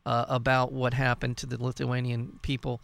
uh, 0.07 0.25
about 0.29 0.72
what 0.72 0.94
happened 0.94 1.37
to 1.37 1.46
the 1.46 1.62
Lithuanian 1.62 2.38
people 2.42 2.81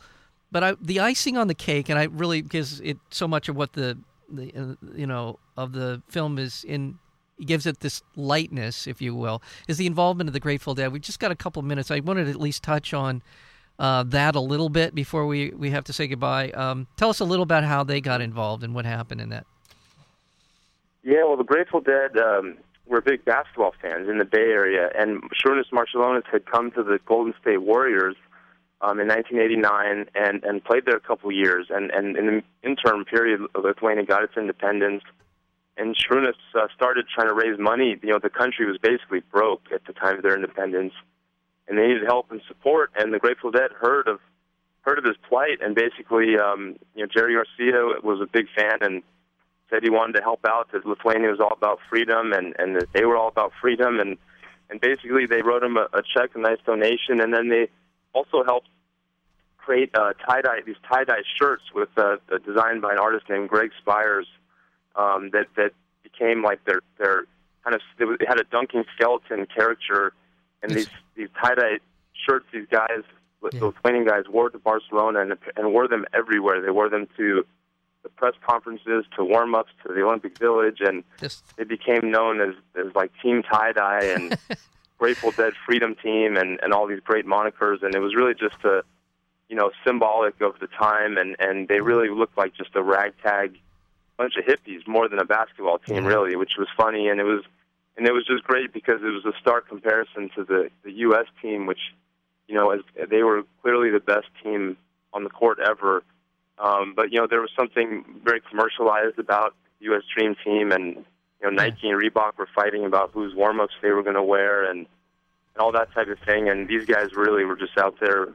but 0.50 0.64
I, 0.64 0.74
the 0.80 1.00
icing 1.00 1.36
on 1.36 1.48
the 1.48 1.54
cake, 1.54 1.88
and 1.88 1.98
I 1.98 2.04
really 2.04 2.42
because 2.42 2.80
it 2.80 2.98
so 3.10 3.28
much 3.28 3.48
of 3.48 3.56
what 3.56 3.72
the 3.72 3.98
the 4.30 4.52
uh, 4.54 4.74
you 4.94 5.06
know 5.06 5.38
of 5.56 5.72
the 5.72 6.02
film 6.08 6.38
is 6.38 6.64
in 6.64 6.98
gives 7.44 7.66
it 7.66 7.80
this 7.80 8.02
lightness, 8.16 8.86
if 8.86 9.00
you 9.00 9.14
will, 9.14 9.42
is 9.68 9.76
the 9.76 9.86
involvement 9.86 10.28
of 10.28 10.34
the 10.34 10.40
Grateful 10.40 10.74
Dead. 10.74 10.92
We 10.92 11.00
just 11.00 11.20
got 11.20 11.30
a 11.30 11.36
couple 11.36 11.62
minutes. 11.62 11.90
I 11.90 12.00
wanted 12.00 12.24
to 12.24 12.30
at 12.30 12.40
least 12.40 12.62
touch 12.62 12.92
on 12.92 13.22
uh, 13.78 14.02
that 14.04 14.34
a 14.34 14.40
little 14.40 14.68
bit 14.68 14.94
before 14.94 15.26
we 15.26 15.50
we 15.50 15.70
have 15.70 15.84
to 15.84 15.92
say 15.92 16.06
goodbye. 16.06 16.50
Um, 16.50 16.86
tell 16.96 17.10
us 17.10 17.20
a 17.20 17.24
little 17.24 17.44
about 17.44 17.64
how 17.64 17.84
they 17.84 18.00
got 18.00 18.20
involved 18.20 18.64
and 18.64 18.74
what 18.74 18.84
happened 18.84 19.20
in 19.20 19.28
that. 19.30 19.46
Yeah, 21.04 21.24
well, 21.24 21.36
the 21.36 21.44
Grateful 21.44 21.80
Dead 21.80 22.18
um, 22.18 22.58
were 22.86 23.00
big 23.00 23.24
basketball 23.24 23.72
fans 23.80 24.08
in 24.08 24.18
the 24.18 24.24
Bay 24.24 24.50
Area, 24.50 24.90
and 24.98 25.22
Šarūnas 25.30 25.70
Marciulionis 25.72 26.24
had 26.30 26.44
come 26.46 26.70
to 26.72 26.82
the 26.82 26.98
Golden 27.06 27.34
State 27.40 27.62
Warriors 27.62 28.16
um, 28.80 29.00
in 29.00 29.08
1989 29.08 30.06
and, 30.14 30.44
and 30.44 30.64
played 30.64 30.84
there 30.86 30.96
a 30.96 31.00
couple 31.00 31.32
years. 31.32 31.66
And, 31.70 31.90
and 31.90 32.16
in 32.16 32.26
the 32.26 32.42
interim 32.62 33.04
period, 33.04 33.40
Lithuania 33.54 34.04
got 34.04 34.22
its 34.22 34.36
independence, 34.36 35.02
and 35.76 35.96
Šarūnas 35.96 36.34
uh, 36.54 36.66
started 36.74 37.06
trying 37.12 37.28
to 37.28 37.34
raise 37.34 37.58
money. 37.58 37.96
You 38.02 38.10
know, 38.10 38.18
the 38.20 38.30
country 38.30 38.66
was 38.66 38.78
basically 38.78 39.20
broke 39.20 39.62
at 39.72 39.84
the 39.86 39.92
time 39.92 40.16
of 40.16 40.22
their 40.22 40.34
independence, 40.34 40.92
and 41.68 41.78
they 41.78 41.86
needed 41.86 42.04
help 42.04 42.30
and 42.30 42.40
support. 42.48 42.90
And 42.96 43.14
the 43.14 43.18
Grateful 43.18 43.50
Dead 43.50 43.70
heard 43.72 44.08
of 44.08 44.18
heard 44.82 44.98
of 44.98 45.04
his 45.04 45.16
plight, 45.28 45.58
and 45.60 45.74
basically, 45.74 46.38
um, 46.38 46.76
you 46.94 47.02
know, 47.02 47.06
Jerry 47.06 47.34
Garcia 47.34 48.00
was 48.02 48.20
a 48.22 48.26
big 48.26 48.46
fan 48.56 48.78
and 48.80 49.02
said 49.70 49.82
he 49.82 49.90
wanted 49.90 50.14
to 50.14 50.22
help 50.22 50.40
out. 50.46 50.72
That 50.72 50.86
Lithuania 50.86 51.30
was 51.30 51.40
all 51.40 51.52
about 51.52 51.78
freedom, 51.88 52.32
and 52.32 52.54
and 52.58 52.76
that 52.76 52.92
they 52.92 53.04
were 53.04 53.16
all 53.16 53.28
about 53.28 53.52
freedom, 53.60 54.00
and 54.00 54.16
and 54.70 54.80
basically 54.80 55.26
they 55.26 55.42
wrote 55.42 55.62
him 55.62 55.76
a, 55.76 55.88
a 55.92 56.02
check, 56.02 56.30
a 56.34 56.38
nice 56.38 56.58
donation, 56.66 57.20
and 57.20 57.32
then 57.32 57.48
they 57.48 57.68
also 58.12 58.44
helped 58.44 58.68
create 59.56 59.90
uh, 59.96 60.12
tie 60.26 60.40
dye 60.40 60.60
these 60.64 60.76
tie 60.90 61.04
dye 61.04 61.22
shirts 61.38 61.64
with 61.74 61.88
uh, 61.96 62.16
designed 62.44 62.80
by 62.82 62.92
an 62.92 62.98
artist 62.98 63.26
named 63.28 63.48
Greg 63.48 63.70
Speirs 63.84 64.24
um, 64.96 65.30
that 65.32 65.46
that 65.56 65.72
became 66.02 66.42
like 66.42 66.64
their 66.64 66.80
their 66.98 67.24
kind 67.64 67.74
of 67.76 67.80
they 67.98 68.26
had 68.26 68.40
a 68.40 68.44
dunking 68.44 68.84
skeleton 68.94 69.46
caricature, 69.54 70.12
and 70.62 70.72
these 70.72 70.88
these 71.16 71.28
tie 71.42 71.54
dye 71.54 71.78
shirts 72.26 72.46
these 72.52 72.66
guys 72.70 73.02
Yeah. 73.42 73.60
the 73.60 73.66
Lithuanian 73.66 74.04
guys 74.06 74.24
wore 74.28 74.50
to 74.50 74.58
Barcelona 74.58 75.20
and 75.20 75.36
and 75.56 75.72
wore 75.72 75.86
them 75.88 76.04
everywhere. 76.14 76.60
They 76.60 76.70
wore 76.70 76.88
them 76.88 77.06
to 77.16 77.44
the 78.04 78.08
press 78.08 78.34
conferences, 78.48 79.04
to 79.16 79.24
warm 79.24 79.54
ups, 79.54 79.70
to 79.84 79.92
the 79.92 80.02
Olympic 80.02 80.38
Village, 80.38 80.78
and 80.80 81.04
Just 81.20 81.44
they 81.56 81.64
became 81.64 82.10
known 82.10 82.40
as 82.40 82.54
as 82.74 82.94
like 82.94 83.10
Team 83.22 83.42
Tie 83.42 83.72
Dye 83.72 84.04
and 84.16 84.38
Grateful 84.98 85.30
Dead 85.30 85.52
Freedom 85.64 85.94
Team 86.02 86.36
and 86.36 86.58
and 86.62 86.72
all 86.72 86.86
these 86.86 87.00
great 87.00 87.26
monikers. 87.26 87.82
And 87.82 87.94
it 87.94 88.00
was 88.00 88.14
really 88.14 88.34
just 88.34 88.62
a 88.64 88.82
you 89.48 89.56
know 89.56 89.70
symbolic 89.84 90.40
of 90.40 90.58
the 90.60 90.66
time, 90.66 91.16
and 91.16 91.36
and 91.38 91.68
they 91.68 91.80
really 91.80 92.10
looked 92.10 92.36
like 92.36 92.54
just 92.54 92.74
a 92.74 92.82
ragtag 92.82 93.58
bunch 94.16 94.34
of 94.36 94.44
hippies 94.44 94.86
more 94.86 95.08
than 95.08 95.20
a 95.20 95.24
basketball 95.24 95.78
team, 95.78 96.04
really, 96.04 96.34
which 96.34 96.54
was 96.58 96.66
funny. 96.76 97.08
And 97.08 97.20
it 97.20 97.24
was 97.24 97.44
and 97.96 98.06
it 98.06 98.12
was 98.12 98.26
just 98.26 98.44
great 98.44 98.72
because 98.72 99.00
it 99.02 99.10
was 99.10 99.24
a 99.24 99.32
stark 99.40 99.68
comparison 99.68 100.30
to 100.36 100.44
the 100.44 100.70
the 100.84 100.92
U.S. 101.06 101.26
team, 101.40 101.66
which 101.66 101.94
you 102.46 102.54
know 102.54 102.70
as 102.70 102.80
they 103.10 103.22
were 103.22 103.44
clearly 103.62 103.90
the 103.90 104.00
best 104.00 104.26
team 104.42 104.76
on 105.12 105.24
the 105.24 105.30
court 105.30 105.58
ever. 105.58 106.02
Um, 106.58 106.92
but 106.94 107.12
you 107.12 107.18
know 107.18 107.26
there 107.26 107.40
was 107.40 107.50
something 107.58 108.04
very 108.24 108.40
commercialized 108.40 109.18
about 109.18 109.54
U.S. 109.80 110.02
Dream 110.16 110.36
Team, 110.44 110.72
and 110.72 111.04
you 111.40 111.50
know 111.50 111.54
Nike 111.54 111.88
and 111.88 112.00
Reebok 112.00 112.36
were 112.36 112.48
fighting 112.54 112.84
about 112.84 113.10
whose 113.12 113.34
warm-ups 113.34 113.74
they 113.82 113.90
were 113.90 114.02
going 114.02 114.16
to 114.16 114.22
wear, 114.22 114.68
and 114.68 114.86
and 115.58 115.64
all 115.64 115.72
that 115.72 115.92
type 115.92 116.08
of 116.08 116.18
thing. 116.20 116.48
And 116.48 116.68
these 116.68 116.86
guys 116.86 117.14
really 117.14 117.44
were 117.44 117.56
just 117.56 117.76
out 117.78 117.96
there 118.00 118.28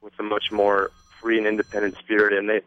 with 0.00 0.12
a 0.18 0.22
much 0.22 0.50
more 0.52 0.90
free 1.20 1.38
and 1.38 1.46
independent 1.46 1.96
spirit. 1.98 2.32
And 2.36 2.48
they, 2.48 2.60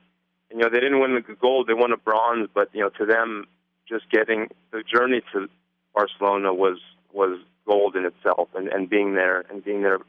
you 0.49 0.57
know, 0.57 0.69
they 0.69 0.79
didn't 0.79 0.99
win 0.99 1.15
the 1.15 1.35
gold; 1.35 1.67
they 1.67 1.73
won 1.73 1.91
a 1.91 1.97
bronze. 1.97 2.49
But 2.53 2.69
you 2.73 2.81
know, 2.81 2.89
to 2.89 3.05
them, 3.05 3.47
just 3.87 4.09
getting 4.09 4.49
the 4.71 4.83
journey 4.83 5.21
to 5.33 5.49
Barcelona 5.93 6.53
was 6.53 6.79
was 7.13 7.39
gold 7.65 7.95
in 7.95 8.05
itself, 8.05 8.49
and 8.55 8.67
and 8.67 8.89
being 8.89 9.15
there 9.15 9.45
and 9.49 9.63
being 9.63 9.81
there, 9.81 9.99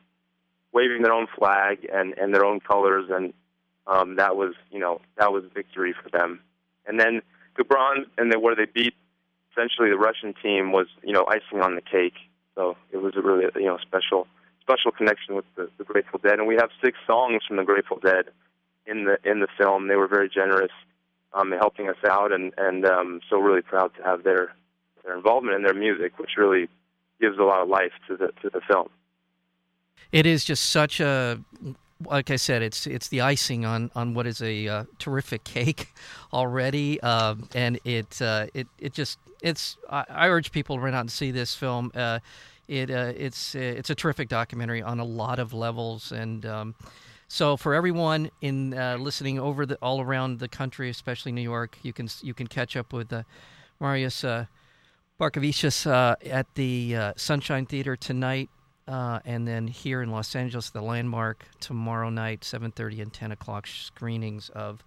waving 0.72 1.02
their 1.02 1.12
own 1.12 1.26
flag 1.38 1.88
and 1.92 2.16
and 2.18 2.34
their 2.34 2.44
own 2.44 2.60
colors, 2.60 3.10
and 3.10 3.32
um, 3.86 4.16
that 4.16 4.36
was 4.36 4.54
you 4.70 4.80
know 4.80 5.00
that 5.18 5.32
was 5.32 5.44
victory 5.54 5.92
for 5.92 6.08
them. 6.10 6.40
And 6.86 6.98
then 6.98 7.22
the 7.56 7.64
bronze, 7.64 8.06
and 8.18 8.32
then 8.32 8.40
where 8.42 8.56
they 8.56 8.64
beat 8.64 8.94
essentially 9.52 9.90
the 9.90 9.98
Russian 9.98 10.34
team 10.42 10.72
was 10.72 10.86
you 11.02 11.12
know 11.12 11.26
icing 11.28 11.60
on 11.60 11.74
the 11.74 11.82
cake. 11.82 12.14
So 12.54 12.76
it 12.90 12.98
was 12.98 13.14
a 13.16 13.22
really 13.22 13.46
you 13.56 13.66
know 13.66 13.78
special 13.78 14.26
special 14.60 14.92
connection 14.92 15.34
with 15.34 15.44
the, 15.56 15.68
the 15.78 15.84
Grateful 15.84 16.18
Dead, 16.22 16.38
and 16.38 16.46
we 16.46 16.56
have 16.56 16.70
six 16.82 16.98
songs 17.06 17.42
from 17.46 17.56
the 17.56 17.64
Grateful 17.64 17.98
Dead 17.98 18.26
in 18.86 19.04
the 19.04 19.18
in 19.28 19.40
the 19.40 19.48
film. 19.58 19.88
They 19.88 19.96
were 19.96 20.08
very 20.08 20.28
generous 20.28 20.72
um, 21.34 21.52
in 21.52 21.58
helping 21.58 21.88
us 21.88 21.96
out, 22.06 22.32
and 22.32 22.52
and 22.56 22.86
um, 22.86 23.20
so 23.28 23.38
really 23.38 23.62
proud 23.62 23.94
to 23.96 24.02
have 24.02 24.24
their 24.24 24.54
their 25.04 25.16
involvement 25.16 25.56
in 25.56 25.62
their 25.62 25.74
music, 25.74 26.18
which 26.18 26.32
really 26.36 26.68
gives 27.20 27.38
a 27.38 27.42
lot 27.42 27.62
of 27.62 27.68
life 27.68 27.92
to 28.08 28.16
the 28.16 28.28
to 28.42 28.50
the 28.50 28.60
film. 28.66 28.88
It 30.10 30.26
is 30.26 30.44
just 30.44 30.70
such 30.70 31.00
a 31.00 31.40
like 32.06 32.30
I 32.30 32.36
said, 32.36 32.62
it's 32.62 32.86
it's 32.86 33.08
the 33.08 33.20
icing 33.20 33.64
on, 33.64 33.90
on 33.94 34.14
what 34.14 34.26
is 34.26 34.42
a 34.42 34.68
uh, 34.68 34.84
terrific 34.98 35.44
cake 35.44 35.88
already, 36.32 37.00
uh, 37.00 37.34
and 37.54 37.78
it 37.84 38.20
uh, 38.20 38.46
it 38.54 38.66
it 38.78 38.92
just 38.92 39.18
it's 39.42 39.76
I, 39.90 40.04
I, 40.08 40.28
urge 40.28 40.52
people 40.52 40.76
to 40.76 40.82
run 40.82 40.94
out 40.94 41.00
and 41.00 41.10
see 41.10 41.30
this 41.30 41.54
film. 41.54 41.90
Uh, 41.94 42.20
it 42.68 42.90
uh, 42.90 43.12
it's 43.16 43.54
it's 43.54 43.90
a 43.90 43.94
terrific 43.94 44.28
documentary 44.28 44.82
on 44.82 45.00
a 45.00 45.04
lot 45.04 45.38
of 45.38 45.52
levels, 45.52 46.12
and 46.12 46.46
um, 46.46 46.74
so 47.28 47.56
for 47.56 47.74
everyone 47.74 48.30
in 48.40 48.74
uh, 48.74 48.96
listening 48.98 49.38
over 49.38 49.66
the 49.66 49.76
all 49.82 50.00
around 50.00 50.38
the 50.38 50.48
country, 50.48 50.88
especially 50.90 51.32
New 51.32 51.42
York, 51.42 51.78
you 51.82 51.92
can 51.92 52.08
you 52.22 52.34
can 52.34 52.46
catch 52.46 52.76
up 52.76 52.92
with 52.92 53.12
Marius 53.80 54.24
uh, 54.24 54.46
Barkovicius 55.20 55.86
at 56.24 56.46
the 56.54 57.12
Sunshine 57.16 57.66
Theater 57.66 57.96
tonight. 57.96 58.48
Uh, 58.86 59.20
and 59.24 59.46
then 59.46 59.68
here 59.68 60.02
in 60.02 60.10
Los 60.10 60.34
Angeles, 60.34 60.70
the 60.70 60.82
Landmark 60.82 61.46
tomorrow 61.60 62.10
night, 62.10 62.40
7:30 62.40 63.00
and 63.00 63.12
10 63.12 63.32
o'clock 63.32 63.66
screenings 63.66 64.48
of 64.50 64.82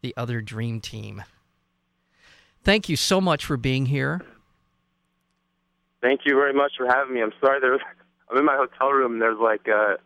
the 0.00 0.14
other 0.16 0.40
Dream 0.40 0.80
Team. 0.80 1.22
Thank 2.62 2.88
you 2.88 2.96
so 2.96 3.20
much 3.20 3.44
for 3.44 3.56
being 3.56 3.86
here. 3.86 4.22
Thank 6.00 6.22
you 6.24 6.34
very 6.34 6.54
much 6.54 6.72
for 6.76 6.86
having 6.86 7.14
me. 7.14 7.22
I'm 7.22 7.32
sorry 7.40 7.60
there's 7.60 7.80
I'm 8.30 8.38
in 8.38 8.44
my 8.44 8.56
hotel 8.56 8.90
room. 8.90 9.14
And 9.14 9.22
there's 9.22 9.38
like 9.38 9.68
a 9.68 9.98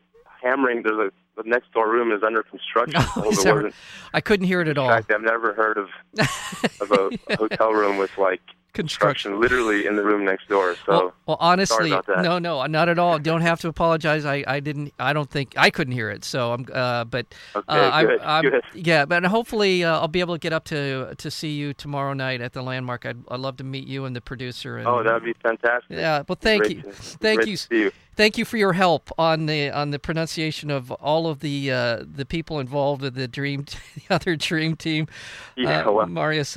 hammering. 0.43 0.83
There's 0.83 0.99
a 0.99 1.13
the 1.43 1.49
next 1.49 1.73
door 1.73 1.89
room 1.89 2.11
is 2.11 2.23
under 2.23 2.43
construction. 2.43 3.01
Oh, 3.17 3.31
so 3.33 3.71
I 4.13 4.21
couldn't 4.21 4.47
hear 4.47 4.61
it 4.61 4.69
at 4.69 4.77
all. 4.77 4.89
Fact, 4.89 5.13
I've 5.13 5.23
never 5.23 5.55
heard 5.55 5.79
of 5.79 5.89
of 6.81 6.91
a 6.91 7.37
hotel 7.37 7.73
room 7.73 7.97
with 7.97 8.11
like 8.19 8.43
construction, 8.79 9.41
literally 9.41 9.87
in 9.87 9.97
the 9.97 10.05
room 10.05 10.25
next 10.25 10.49
door. 10.49 10.77
So, 10.87 10.93
well, 10.93 11.15
well 11.27 11.37
honestly, 11.41 11.91
no, 11.91 12.39
no, 12.39 12.65
not 12.67 12.89
at 12.89 12.99
all. 12.99 13.19
Don't 13.19 13.41
have 13.41 13.61
to 13.61 13.69
apologize. 13.69 14.25
I, 14.25 14.45
I 14.47 14.61
didn't. 14.61 14.95
I 14.99 15.13
don't 15.13 15.29
think 15.29 15.55
I 15.57 15.71
couldn't 15.71 15.95
hear 15.95 16.11
it. 16.11 16.25
So 16.25 16.53
I'm. 16.53 16.67
Uh, 16.73 17.05
but 17.05 17.27
okay, 17.57 17.65
uh, 17.69 18.03
good, 18.03 18.21
I, 18.21 18.43
good. 18.43 18.63
yeah, 18.75 19.05
but 19.05 19.25
hopefully 19.25 19.83
uh, 19.83 19.99
I'll 19.99 20.09
be 20.09 20.21
able 20.21 20.37
to 20.37 20.39
get 20.39 20.53
up 20.53 20.65
to 20.67 21.15
to 21.17 21.31
see 21.31 21.57
you 21.57 21.75
tomorrow 21.75 22.13
night 22.13 22.41
at 22.41 22.53
the 22.53 22.63
Landmark. 22.63 23.05
I'd, 23.05 23.19
I'd 23.29 23.41
love 23.41 23.57
to 23.57 23.65
meet 23.65 23.89
you 23.89 24.05
and 24.05 24.15
the 24.15 24.21
producer. 24.21 24.79
And, 24.79 24.87
oh, 24.87 25.03
that'd 25.03 25.25
be 25.25 25.35
fantastic. 25.35 25.97
Yeah. 25.97 26.23
Well, 26.29 26.39
thank 26.41 26.63
great 26.63 26.77
you, 26.77 26.83
to, 26.83 26.93
thank 26.93 27.47
you. 27.47 27.57
you. 27.71 27.93
Thank 28.15 28.37
you 28.37 28.45
for 28.45 28.57
your 28.57 28.73
help 28.73 29.11
on 29.19 29.47
the 29.47 29.71
on 29.71 29.91
the 29.91 29.99
pronunciation 29.99 30.71
of 30.71 30.91
all 30.93 31.29
of 31.29 31.41
the 31.41 31.71
uh, 31.71 32.05
the 32.05 32.25
people 32.25 32.59
involved 32.59 33.05
in 33.05 33.15
the 33.15 33.29
dream, 33.29 33.65
the 33.95 34.15
other 34.15 34.37
dream 34.37 34.77
team. 34.77 35.09
Yeah, 35.57 35.83
uh, 35.83 35.93
well, 35.93 36.07
Marius. 36.07 36.57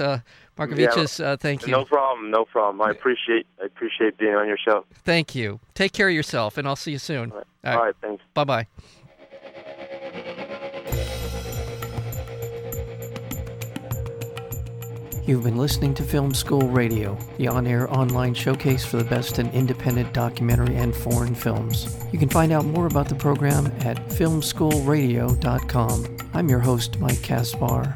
Markovicius, 0.57 1.19
yeah, 1.19 1.27
uh, 1.27 1.37
thank 1.37 1.65
you. 1.65 1.71
No 1.71 1.85
problem, 1.85 2.29
no 2.29 2.45
problem. 2.45 2.81
I 2.81 2.91
appreciate 2.91 3.47
I 3.61 3.65
appreciate 3.65 4.17
being 4.17 4.35
on 4.35 4.47
your 4.47 4.57
show. 4.57 4.85
Thank 4.93 5.33
you. 5.33 5.59
Take 5.73 5.93
care 5.93 6.09
of 6.09 6.13
yourself, 6.13 6.57
and 6.57 6.67
I'll 6.67 6.75
see 6.75 6.91
you 6.91 6.99
soon. 6.99 7.31
All 7.31 7.37
right, 7.37 7.45
All 7.63 7.71
right. 7.71 7.77
All 7.77 7.85
right 7.85 7.95
thanks. 8.01 8.23
Bye 8.33 8.43
bye. 8.43 8.67
You've 15.23 15.43
been 15.43 15.57
listening 15.57 15.93
to 15.93 16.01
Film 16.03 16.33
School 16.33 16.67
Radio, 16.67 17.15
the 17.37 17.47
on 17.47 17.67
air 17.67 17.87
online 17.93 18.33
showcase 18.33 18.83
for 18.83 18.97
the 18.97 19.03
best 19.03 19.37
in 19.37 19.51
independent 19.51 20.13
documentary 20.13 20.75
and 20.75 20.95
foreign 20.95 21.35
films. 21.35 21.95
You 22.11 22.17
can 22.17 22.27
find 22.27 22.51
out 22.51 22.65
more 22.65 22.87
about 22.87 23.07
the 23.07 23.13
program 23.15 23.67
at 23.81 23.97
filmschoolradio.com. 24.09 26.17
I'm 26.33 26.49
your 26.49 26.59
host, 26.59 26.99
Mike 26.99 27.21
Kaspar. 27.21 27.95